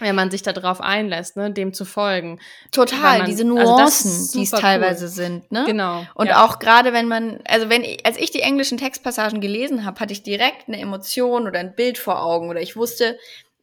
[0.00, 2.40] wenn man sich da drauf einlässt, ne, dem zu folgen.
[2.72, 5.10] Total, man- diese also Nuancen, ist die es teilweise cool.
[5.10, 5.64] sind, ne?
[5.66, 6.04] Genau.
[6.14, 6.44] Und ja.
[6.44, 10.12] auch gerade wenn man, also wenn ich, als ich die englischen Textpassagen gelesen habe, hatte
[10.12, 13.16] ich direkt eine Emotion oder ein Bild vor Augen oder ich wusste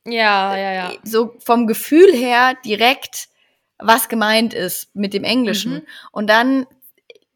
[0.05, 0.91] Ja, ja, ja.
[1.03, 3.27] so vom Gefühl her direkt,
[3.77, 5.73] was gemeint ist mit dem Englischen.
[5.73, 5.81] Mhm.
[6.11, 6.65] Und dann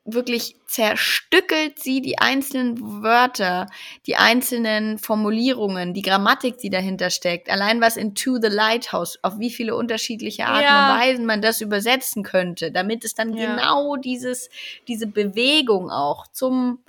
[0.05, 3.67] wirklich zerstückelt sie die einzelnen Wörter,
[4.05, 7.49] die einzelnen Formulierungen, die Grammatik, die dahinter steckt.
[7.49, 10.93] Allein was in To the Lighthouse, auf wie viele unterschiedliche Arten Ja.
[10.93, 13.55] und Weisen man das übersetzen könnte, damit es dann Ja.
[13.55, 14.49] genau dieses,
[14.87, 16.83] diese Bewegung auch zum,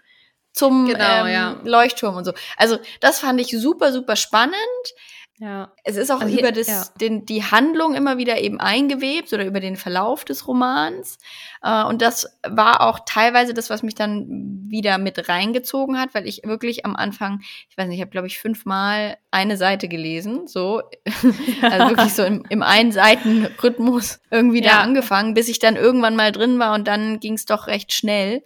[0.53, 1.61] zum Genau, ähm, ja.
[1.65, 2.33] Leuchtturm und so.
[2.59, 4.55] Also das fand ich super, super spannend.
[5.39, 5.71] Ja.
[5.85, 6.85] Es ist auch Also über das, ja.
[6.99, 11.19] den, die Handlung immer wieder eben eingewebt oder über den Verlauf des Romans.
[11.63, 14.27] Äh, und das war auch teilweise das, was mich dann
[14.69, 18.29] wieder mit reingezogen hat, weil ich wirklich am Anfang, ich weiß nicht, ich habe, glaube
[18.29, 20.81] ich, fünfmal eine Seite gelesen, so.
[21.63, 24.81] also wirklich so im, im Ein-Seiten-Rhythmus irgendwie da Ja.
[24.81, 28.43] angefangen, bis ich dann irgendwann mal drin war und dann ging es doch recht schnell.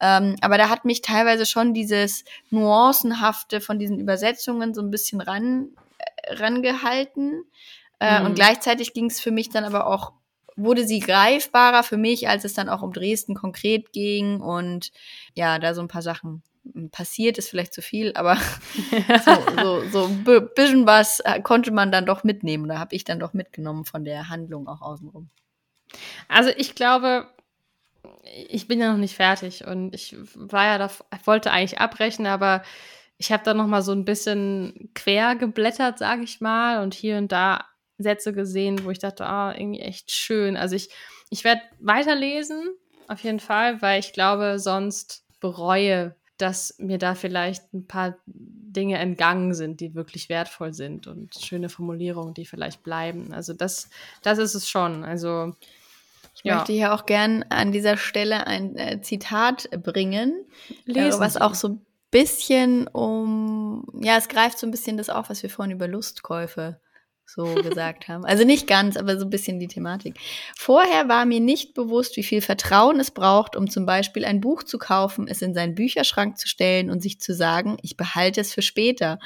[0.00, 5.22] Ähm, aber da hat mich teilweise schon dieses Nuancenhafte von diesen Übersetzungen so ein bisschen
[5.22, 5.68] ran,
[6.28, 7.44] rangehalten.
[7.98, 8.26] Äh, Mhm.
[8.26, 10.12] Und gleichzeitig ging es für mich dann aber auch,
[10.56, 14.92] wurde sie greifbarer für mich, als es dann auch um Dresden konkret ging und
[15.34, 16.42] ja, da so ein paar Sachen
[16.74, 18.36] m, passiert, ist vielleicht zu viel, aber
[19.24, 22.68] so, so, so ein bi- bisschen was äh, konnte man dann doch mitnehmen.
[22.68, 25.28] Da habe ich dann doch mitgenommen von der Handlung auch außenrum.
[26.28, 27.26] Also ich glaube,
[28.48, 30.90] ich bin ja noch nicht fertig und ich war ja da,
[31.24, 32.62] wollte eigentlich abbrechen, aber
[33.18, 37.16] ich habe da noch mal so ein bisschen quer geblättert, sage ich mal, und hier
[37.18, 37.64] und da
[37.98, 40.56] Sätze gesehen, wo ich dachte, ah, irgendwie echt schön.
[40.56, 40.88] Also ich,
[41.30, 42.74] ich werde weiterlesen,
[43.06, 48.98] auf jeden Fall, weil ich glaube, sonst bereue, dass mir da vielleicht ein paar Dinge
[48.98, 53.32] entgangen sind, die wirklich wertvoll sind und schöne Formulierungen, die vielleicht bleiben.
[53.32, 53.88] Also das,
[54.22, 55.04] das ist es schon.
[55.04, 55.54] Also
[56.34, 56.56] Ich Ja.
[56.56, 60.44] möchte hier auch gern an dieser Stelle ein äh, Zitat bringen,
[60.88, 61.40] äh, was Sie.
[61.40, 61.78] auch so
[62.14, 66.80] bisschen um, ja, es greift so ein bisschen das auf, was wir vorhin über Lustkäufe
[67.26, 68.24] so gesagt haben.
[68.24, 70.14] Also nicht ganz, aber so ein bisschen die Thematik.
[70.56, 74.62] Vorher war mir nicht bewusst, wie viel Vertrauen es braucht, um zum Beispiel ein Buch
[74.62, 78.54] zu kaufen, es in seinen Bücherschrank zu stellen und sich zu sagen, ich behalte es
[78.54, 79.18] für später.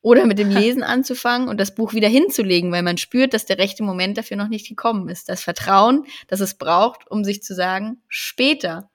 [0.00, 3.58] Oder mit dem Lesen anzufangen und das Buch wieder hinzulegen, weil man spürt, dass der
[3.58, 5.28] rechte Moment dafür noch nicht gekommen ist.
[5.28, 8.88] Das Vertrauen, das es braucht, um sich zu sagen, später.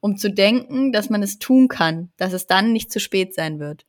[0.00, 3.58] Um zu denken, dass man es tun kann, dass es dann nicht zu spät sein
[3.58, 3.84] wird.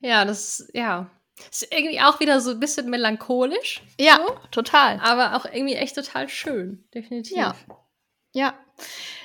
[0.00, 1.10] Ja, das, ja.
[1.50, 4.20] Ist irgendwie auch wieder so ein bisschen melancholisch, Ja,
[4.52, 5.00] total.
[5.00, 6.84] aber auch irgendwie echt total schön.
[6.94, 7.36] Definitiv.
[7.36, 7.54] Ja.
[8.32, 8.54] Ja.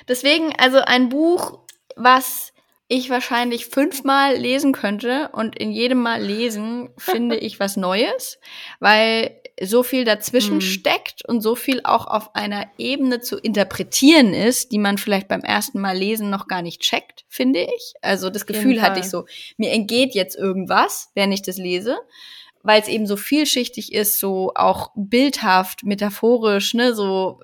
[0.08, 1.60] Deswegen, also ein Buch,
[1.96, 2.49] was
[2.90, 8.38] ich wahrscheinlich fünfmal lesen könnte und in jedem Mal lesen finde ich was Neues,
[8.80, 10.60] weil so viel dazwischen Mhm.
[10.62, 15.42] steckt und so viel auch auf einer Ebene zu interpretieren ist, die man vielleicht beim
[15.42, 17.94] ersten Mal lesen noch gar nicht checkt, finde ich.
[18.02, 19.26] Also das Gefühl hatte ich so,
[19.56, 21.96] mir entgeht jetzt irgendwas, während ich das lese
[22.62, 27.40] weil es eben so vielschichtig ist, so auch bildhaft, metaphorisch, ne, so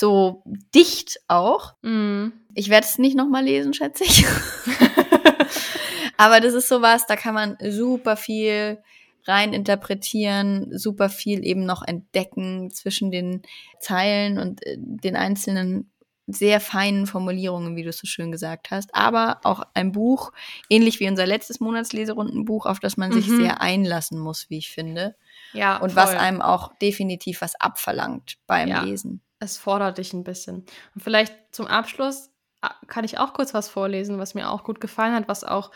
[0.00, 0.42] so
[0.74, 1.74] dicht auch.
[1.82, 2.32] Mhm.
[2.54, 4.24] Ich werde es nicht noch mal lesen, schätze ich.
[6.16, 8.78] Aber das ist sowas, da kann man super viel
[9.24, 13.42] rein interpretieren, super viel eben noch entdecken zwischen den
[13.78, 15.90] Zeilen und äh, den einzelnen
[16.26, 18.94] sehr feinen Formulierungen, wie du es so schön gesagt hast.
[18.94, 20.32] Aber auch ein Buch,
[20.68, 23.36] ähnlich wie unser letztes Monatsleserundenbuch, auf das man sich Mhm.
[23.36, 25.16] sehr einlassen muss, wie ich finde.
[25.52, 26.18] Ja, Und was voll.
[26.20, 28.82] einem auch definitiv was abverlangt beim Ja.
[28.84, 29.22] Lesen.
[29.40, 30.64] Es fordert dich ein bisschen.
[30.94, 32.30] Und vielleicht zum Abschluss
[32.60, 35.72] ah, kann ich auch kurz was vorlesen, was mir auch gut gefallen hat, was auch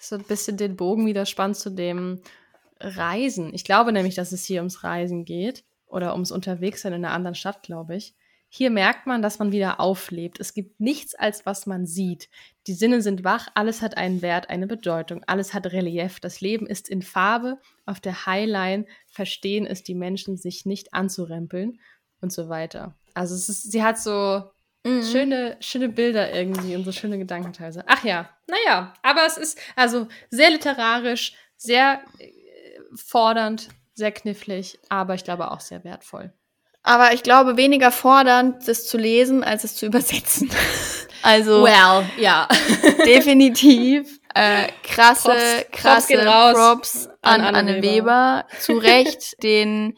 [0.00, 2.22] so ein bisschen den Bogen wieder spannt zu dem
[2.80, 3.52] Reisen.
[3.52, 7.34] Ich glaube nämlich, dass es hier ums Reisen geht oder ums Unterwegssein in einer anderen
[7.34, 8.14] Stadt, glaube ich.
[8.50, 10.40] Hier merkt man, dass man wieder auflebt.
[10.40, 12.30] Es gibt nichts, als was man sieht.
[12.66, 16.18] Die Sinne sind wach, alles hat einen Wert, eine Bedeutung, alles hat Relief.
[16.20, 17.58] Das Leben ist in Farbe.
[17.84, 21.78] Auf der Highline verstehen es die Menschen, sich nicht anzurempeln
[22.22, 22.94] und so weiter.
[23.18, 24.44] Also es ist, sie hat so
[24.84, 25.02] Mhm.
[25.02, 27.82] schöne, schöne Bilder irgendwie und so schöne Gedankenteile.
[27.88, 32.30] Ach ja, naja, aber es ist also sehr literarisch, sehr äh,
[32.94, 36.32] fordernd, sehr knifflig, aber ich glaube auch sehr wertvoll.
[36.84, 40.48] Aber ich glaube, weniger fordernd, das zu lesen, als es zu übersetzen.
[41.20, 42.46] Also Well, ja.
[43.04, 48.46] definitiv äh, krasse, Props- Props krasse raus Props an an Anne, Anne Weber.
[48.60, 49.96] Zu Recht den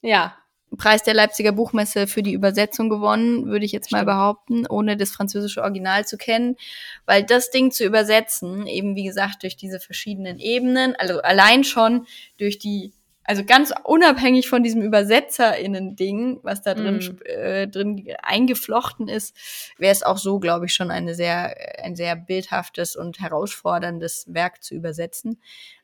[0.00, 0.36] ja,
[0.80, 4.06] Preis der Leipziger Buchmesse für die Übersetzung gewonnen, würde ich jetzt mal Stimmt.
[4.06, 6.56] behaupten, ohne das französische Original zu kennen.
[7.04, 12.06] Weil das Ding zu übersetzen, eben wie gesagt, durch diese verschiedenen Ebenen, also allein schon
[12.38, 19.06] durch die, also ganz unabhängig von diesem ÜbersetzerInnen-Ding, was da drin, sp- äh, drin eingeflochten
[19.06, 19.36] ist,
[19.76, 21.54] wäre es auch so, glaube ich, schon eine sehr,
[21.84, 25.40] ein sehr bildhaftes und herausforderndes Werk zu übersetzen.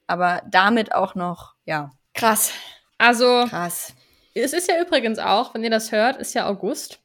[0.07, 2.53] Aber damit auch noch, ja, krass,
[2.97, 3.95] also krass.
[4.43, 7.01] Es ist ja übrigens auch, wenn ihr das hört, ist ja August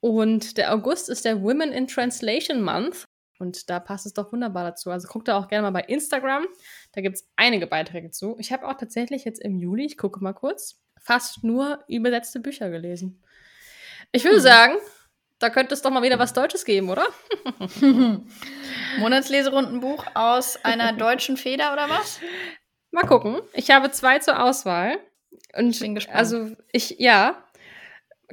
[0.00, 3.04] und der August ist der Women in Translation Month
[3.38, 4.90] und da passt es doch wunderbar dazu.
[4.90, 6.46] Also guckt da auch gerne mal bei Instagram,
[6.92, 8.36] da gibt es einige Beiträge zu.
[8.38, 12.70] Ich habe auch tatsächlich jetzt im Juli, ich gucke mal kurz, fast nur übersetzte Bücher
[12.70, 13.22] gelesen.
[14.12, 14.42] Ich würde Hm.
[14.42, 14.74] sagen,
[15.38, 17.06] da könnte es doch mal wieder was Deutsches geben, oder?
[18.98, 22.20] Monatsleserundenbuch aus einer deutschen Feder oder was?
[22.90, 23.40] Mal gucken.
[23.52, 24.98] Ich habe zwei zur Auswahl.
[25.56, 26.16] Und Ich bin gespannt.
[26.18, 27.42] Also ich, ja,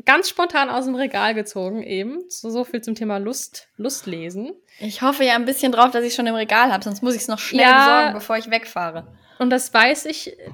[0.04, 2.24] ganz spontan aus dem Regal gezogen eben.
[2.30, 4.54] So, so viel zum Thema Lust, Lustlesen.
[4.80, 7.22] Ich hoffe ja ein bisschen drauf, dass ich schon im Regal habe, sonst muss ich
[7.22, 7.78] es noch schnell Ja.
[8.00, 9.08] besorgen, bevor ich wegfahre.
[9.40, 10.52] Und das weiß ich äh,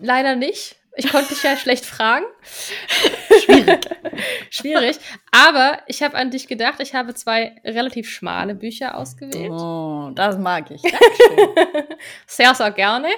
[0.00, 0.76] leider nicht.
[0.96, 2.24] Ich konnte dich ja schlecht fragen.
[3.44, 3.88] Schwierig.
[4.50, 4.96] Schwierig.
[5.32, 6.80] Aber ich habe an dich gedacht.
[6.80, 9.50] Ich habe zwei relativ schmale Bücher ausgewählt.
[9.50, 10.82] Oh, das mag ich.
[12.26, 13.08] Sehr, sehr gerne.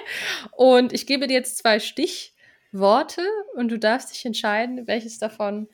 [0.51, 3.21] Und ich gebe dir jetzt zwei Stichworte
[3.55, 5.67] und du darfst dich entscheiden, welches davon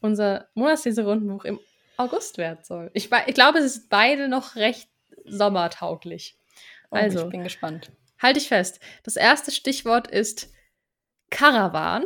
[0.00, 1.60] unser Monatsleserundenbuch im
[1.96, 2.90] August werden soll.
[2.92, 4.88] Ich, ich glaube, es ist beide noch recht
[5.24, 6.36] sommertauglich.
[6.90, 7.26] Also, Also.
[7.26, 7.90] ich bin gespannt.
[8.20, 8.80] Halte ich fest.
[9.04, 10.50] Das erste Stichwort ist
[11.30, 12.04] Caravan.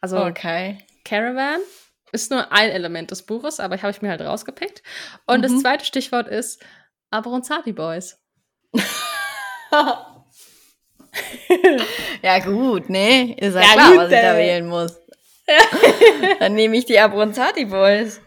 [0.00, 0.78] Also Okay.
[1.04, 1.60] Caravan
[2.12, 4.82] ist nur ein Element des Buches, aber ich habe ich mir halt rausgepickt.
[5.26, 5.60] Und das Mhm.
[5.60, 6.62] zweite Stichwort ist
[7.10, 8.18] Abronzati Boys.
[12.22, 13.34] ja, gut, ne?
[13.38, 14.38] Ist ja, Ja, klar, gut, was ich da äh.
[14.38, 14.98] wählen muss.
[16.40, 18.20] Dann nehme ich die Abronzati Boys.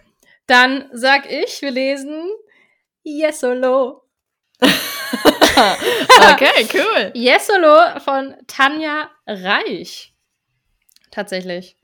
[0.48, 2.30] Dann sag ich, wir lesen
[3.04, 4.04] Yes Solo.
[6.32, 7.12] Okay, cool.
[7.16, 10.14] Yes Solo von Tanja Reich.
[11.12, 11.76] Tatsächlich.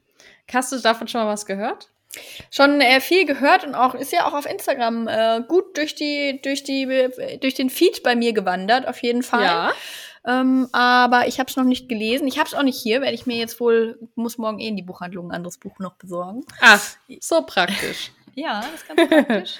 [0.53, 1.89] Hast du davon schon mal was gehört?
[2.49, 6.39] Schon äh, viel gehört und auch ist ja auch auf Instagram äh, gut durch die
[6.41, 7.09] durch die
[7.41, 9.73] durch den Feed bei mir gewandert auf jeden Fall.
[10.27, 12.27] Ähm, aber ich habe es noch nicht gelesen.
[12.27, 13.01] Ich habe es auch nicht hier.
[13.01, 15.95] Werde ich mir jetzt wohl muss morgen eh in die Buchhandlung ein anderes Buch noch
[15.95, 16.45] besorgen.
[16.61, 16.81] Ach,
[17.19, 18.11] so praktisch.
[18.37, 19.59] Ja, das ist ganz praktisch.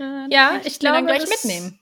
[0.00, 1.78] Äh, Ja, kann ich mir dann glaube, gleich mitnehmen.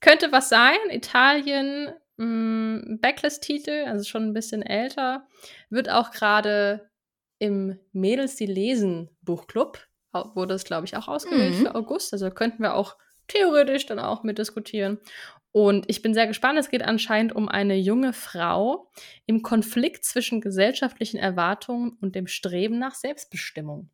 [0.00, 0.76] Könnte was sein.
[0.90, 5.26] Italien, mh, Backlist-Titel, also schon ein bisschen älter.
[5.70, 6.90] Wird auch gerade
[7.38, 9.86] im Mädels, die lesen Buchclub,
[10.34, 11.62] wurde es, glaube ich, auch ausgewählt Mhm.
[11.62, 12.12] für August.
[12.12, 12.96] Also könnten wir auch
[13.28, 14.98] theoretisch dann auch mitdiskutieren.
[15.52, 16.58] Und ich bin sehr gespannt.
[16.58, 18.90] Es geht anscheinend um eine junge Frau
[19.26, 23.90] im Konflikt zwischen gesellschaftlichen Erwartungen und dem Streben nach Selbstbestimmung.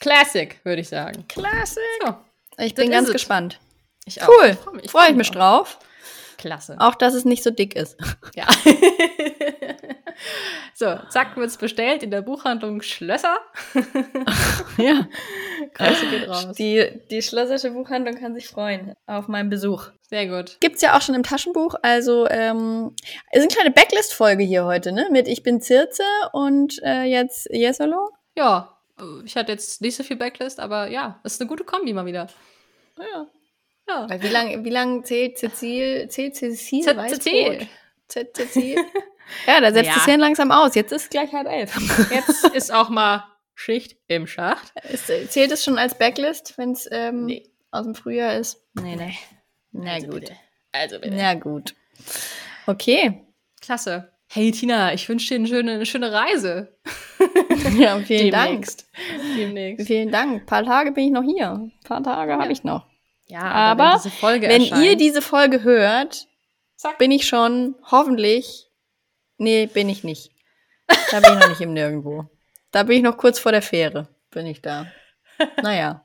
[0.00, 1.26] Classic, würde ich sagen.
[1.28, 1.80] Klasse.
[2.04, 2.14] So,
[2.58, 3.60] Ich bin ganz gespannt.
[4.06, 4.54] ich Cool.
[4.54, 5.34] freu mich- Freue ich freu mich auch.
[5.34, 5.78] drauf.
[6.44, 6.76] Klasse.
[6.78, 7.96] Auch, dass es nicht so dick ist.
[8.34, 8.46] Ja.
[10.74, 13.38] so, zack, wird's bestellt in der Buchhandlung Schlösser.
[14.76, 15.06] Ja.
[15.72, 16.52] Grüße geht raus.
[16.58, 19.86] Die, die Schlössersche Buchhandlung kann sich freuen auf meinen Besuch.
[20.02, 20.58] Sehr gut.
[20.60, 21.76] Gibt's ja auch schon im Taschenbuch.
[21.82, 22.94] Also, ähm,
[23.30, 25.06] es ist eine kleine Backlist-Folge hier heute, ne?
[25.10, 28.10] Mit Ich bin Zirze und äh, jetzt Yesolo.
[28.36, 28.76] Ja,
[29.24, 32.26] ich hatte jetzt nicht so viel Backlist, aber ja, ist eine gute Kombi mal wieder.
[32.98, 33.26] Ja.
[33.88, 34.08] Ja.
[34.08, 36.82] Weil wie lang, wie lang zählt Cecil, zählt Cecil?
[37.08, 37.68] Cecil.
[38.08, 38.76] Z- Cecil?
[39.46, 39.94] ja, da setzt Ja.
[39.94, 40.74] das Hirn langsam aus.
[40.74, 41.74] Jetzt ist gleich halb elf.
[42.10, 43.24] Jetzt ist auch mal
[43.54, 44.72] Schicht im Schacht.
[44.90, 47.48] Ist, zählt es schon als Backlist, wenn es ähm, Nee.
[47.70, 48.62] aus dem Frühjahr ist?
[48.74, 49.14] Nee, nee.
[49.72, 50.20] Na Also gut.
[50.20, 50.36] bitte.
[50.72, 51.14] Also bitte.
[51.16, 51.74] Na gut.
[52.66, 53.24] Okay.
[53.60, 54.10] Klasse.
[54.32, 56.76] Hey Tina, ich wünsche dir eine schöne, eine schöne Reise.
[57.78, 58.50] Ja, vielen Dank.
[58.50, 58.88] Demnächst.
[59.36, 59.86] Demnächst.
[59.86, 60.42] Vielen Dank.
[60.42, 61.50] Ein paar Tage bin ich noch hier.
[61.52, 62.38] Ein paar Tage Ja.
[62.38, 62.86] habe ich noch.
[63.26, 66.26] Ja, Aber wenn diese Folge Wenn erscheint, ihr diese Folge hört,
[66.76, 66.98] Zack.
[66.98, 68.68] bin ich schon hoffentlich.
[69.38, 70.30] Nee, bin ich nicht.
[71.10, 72.26] Da bin ich noch nicht im Nirgendwo.
[72.70, 74.08] Da bin ich noch kurz vor der Fähre.
[74.30, 74.86] Bin ich da.
[75.62, 76.04] Naja.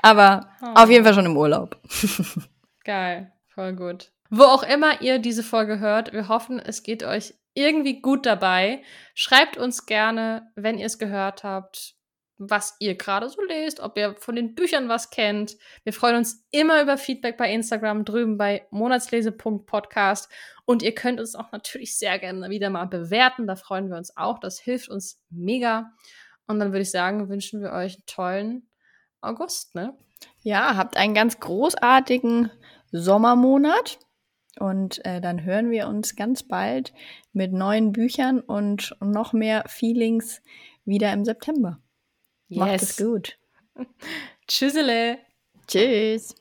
[0.00, 0.66] Aber Oh.
[0.74, 1.76] auf jeden Fall schon im Urlaub.
[2.84, 4.10] Geil, voll gut.
[4.30, 8.82] Wo auch immer ihr diese Folge hört, wir hoffen, es geht euch irgendwie gut dabei.
[9.14, 11.94] Schreibt uns gerne, wenn ihr es gehört habt,
[12.38, 15.56] was ihr gerade so lest, ob ihr von den Büchern was kennt.
[15.82, 20.30] Wir freuen uns immer über Feedback bei Instagram drüben bei monatslese.podcast
[20.64, 23.46] und ihr könnt uns auch natürlich sehr gerne wieder mal bewerten.
[23.46, 24.38] Da freuen wir uns auch.
[24.38, 25.92] Das hilft uns mega.
[26.46, 28.68] Und dann würde ich sagen, wünschen wir euch einen tollen
[29.20, 29.96] August, ne?
[30.42, 32.50] Ja, habt einen ganz großartigen
[32.92, 33.98] Sommermonat.
[34.58, 36.92] Und äh, dann hören wir uns ganz bald
[37.32, 40.42] mit neuen Büchern und noch mehr Feelings
[40.84, 41.78] wieder im September.
[42.48, 43.38] Macht es gut.
[44.48, 45.18] Tschüssele.
[45.66, 46.34] Tschüss.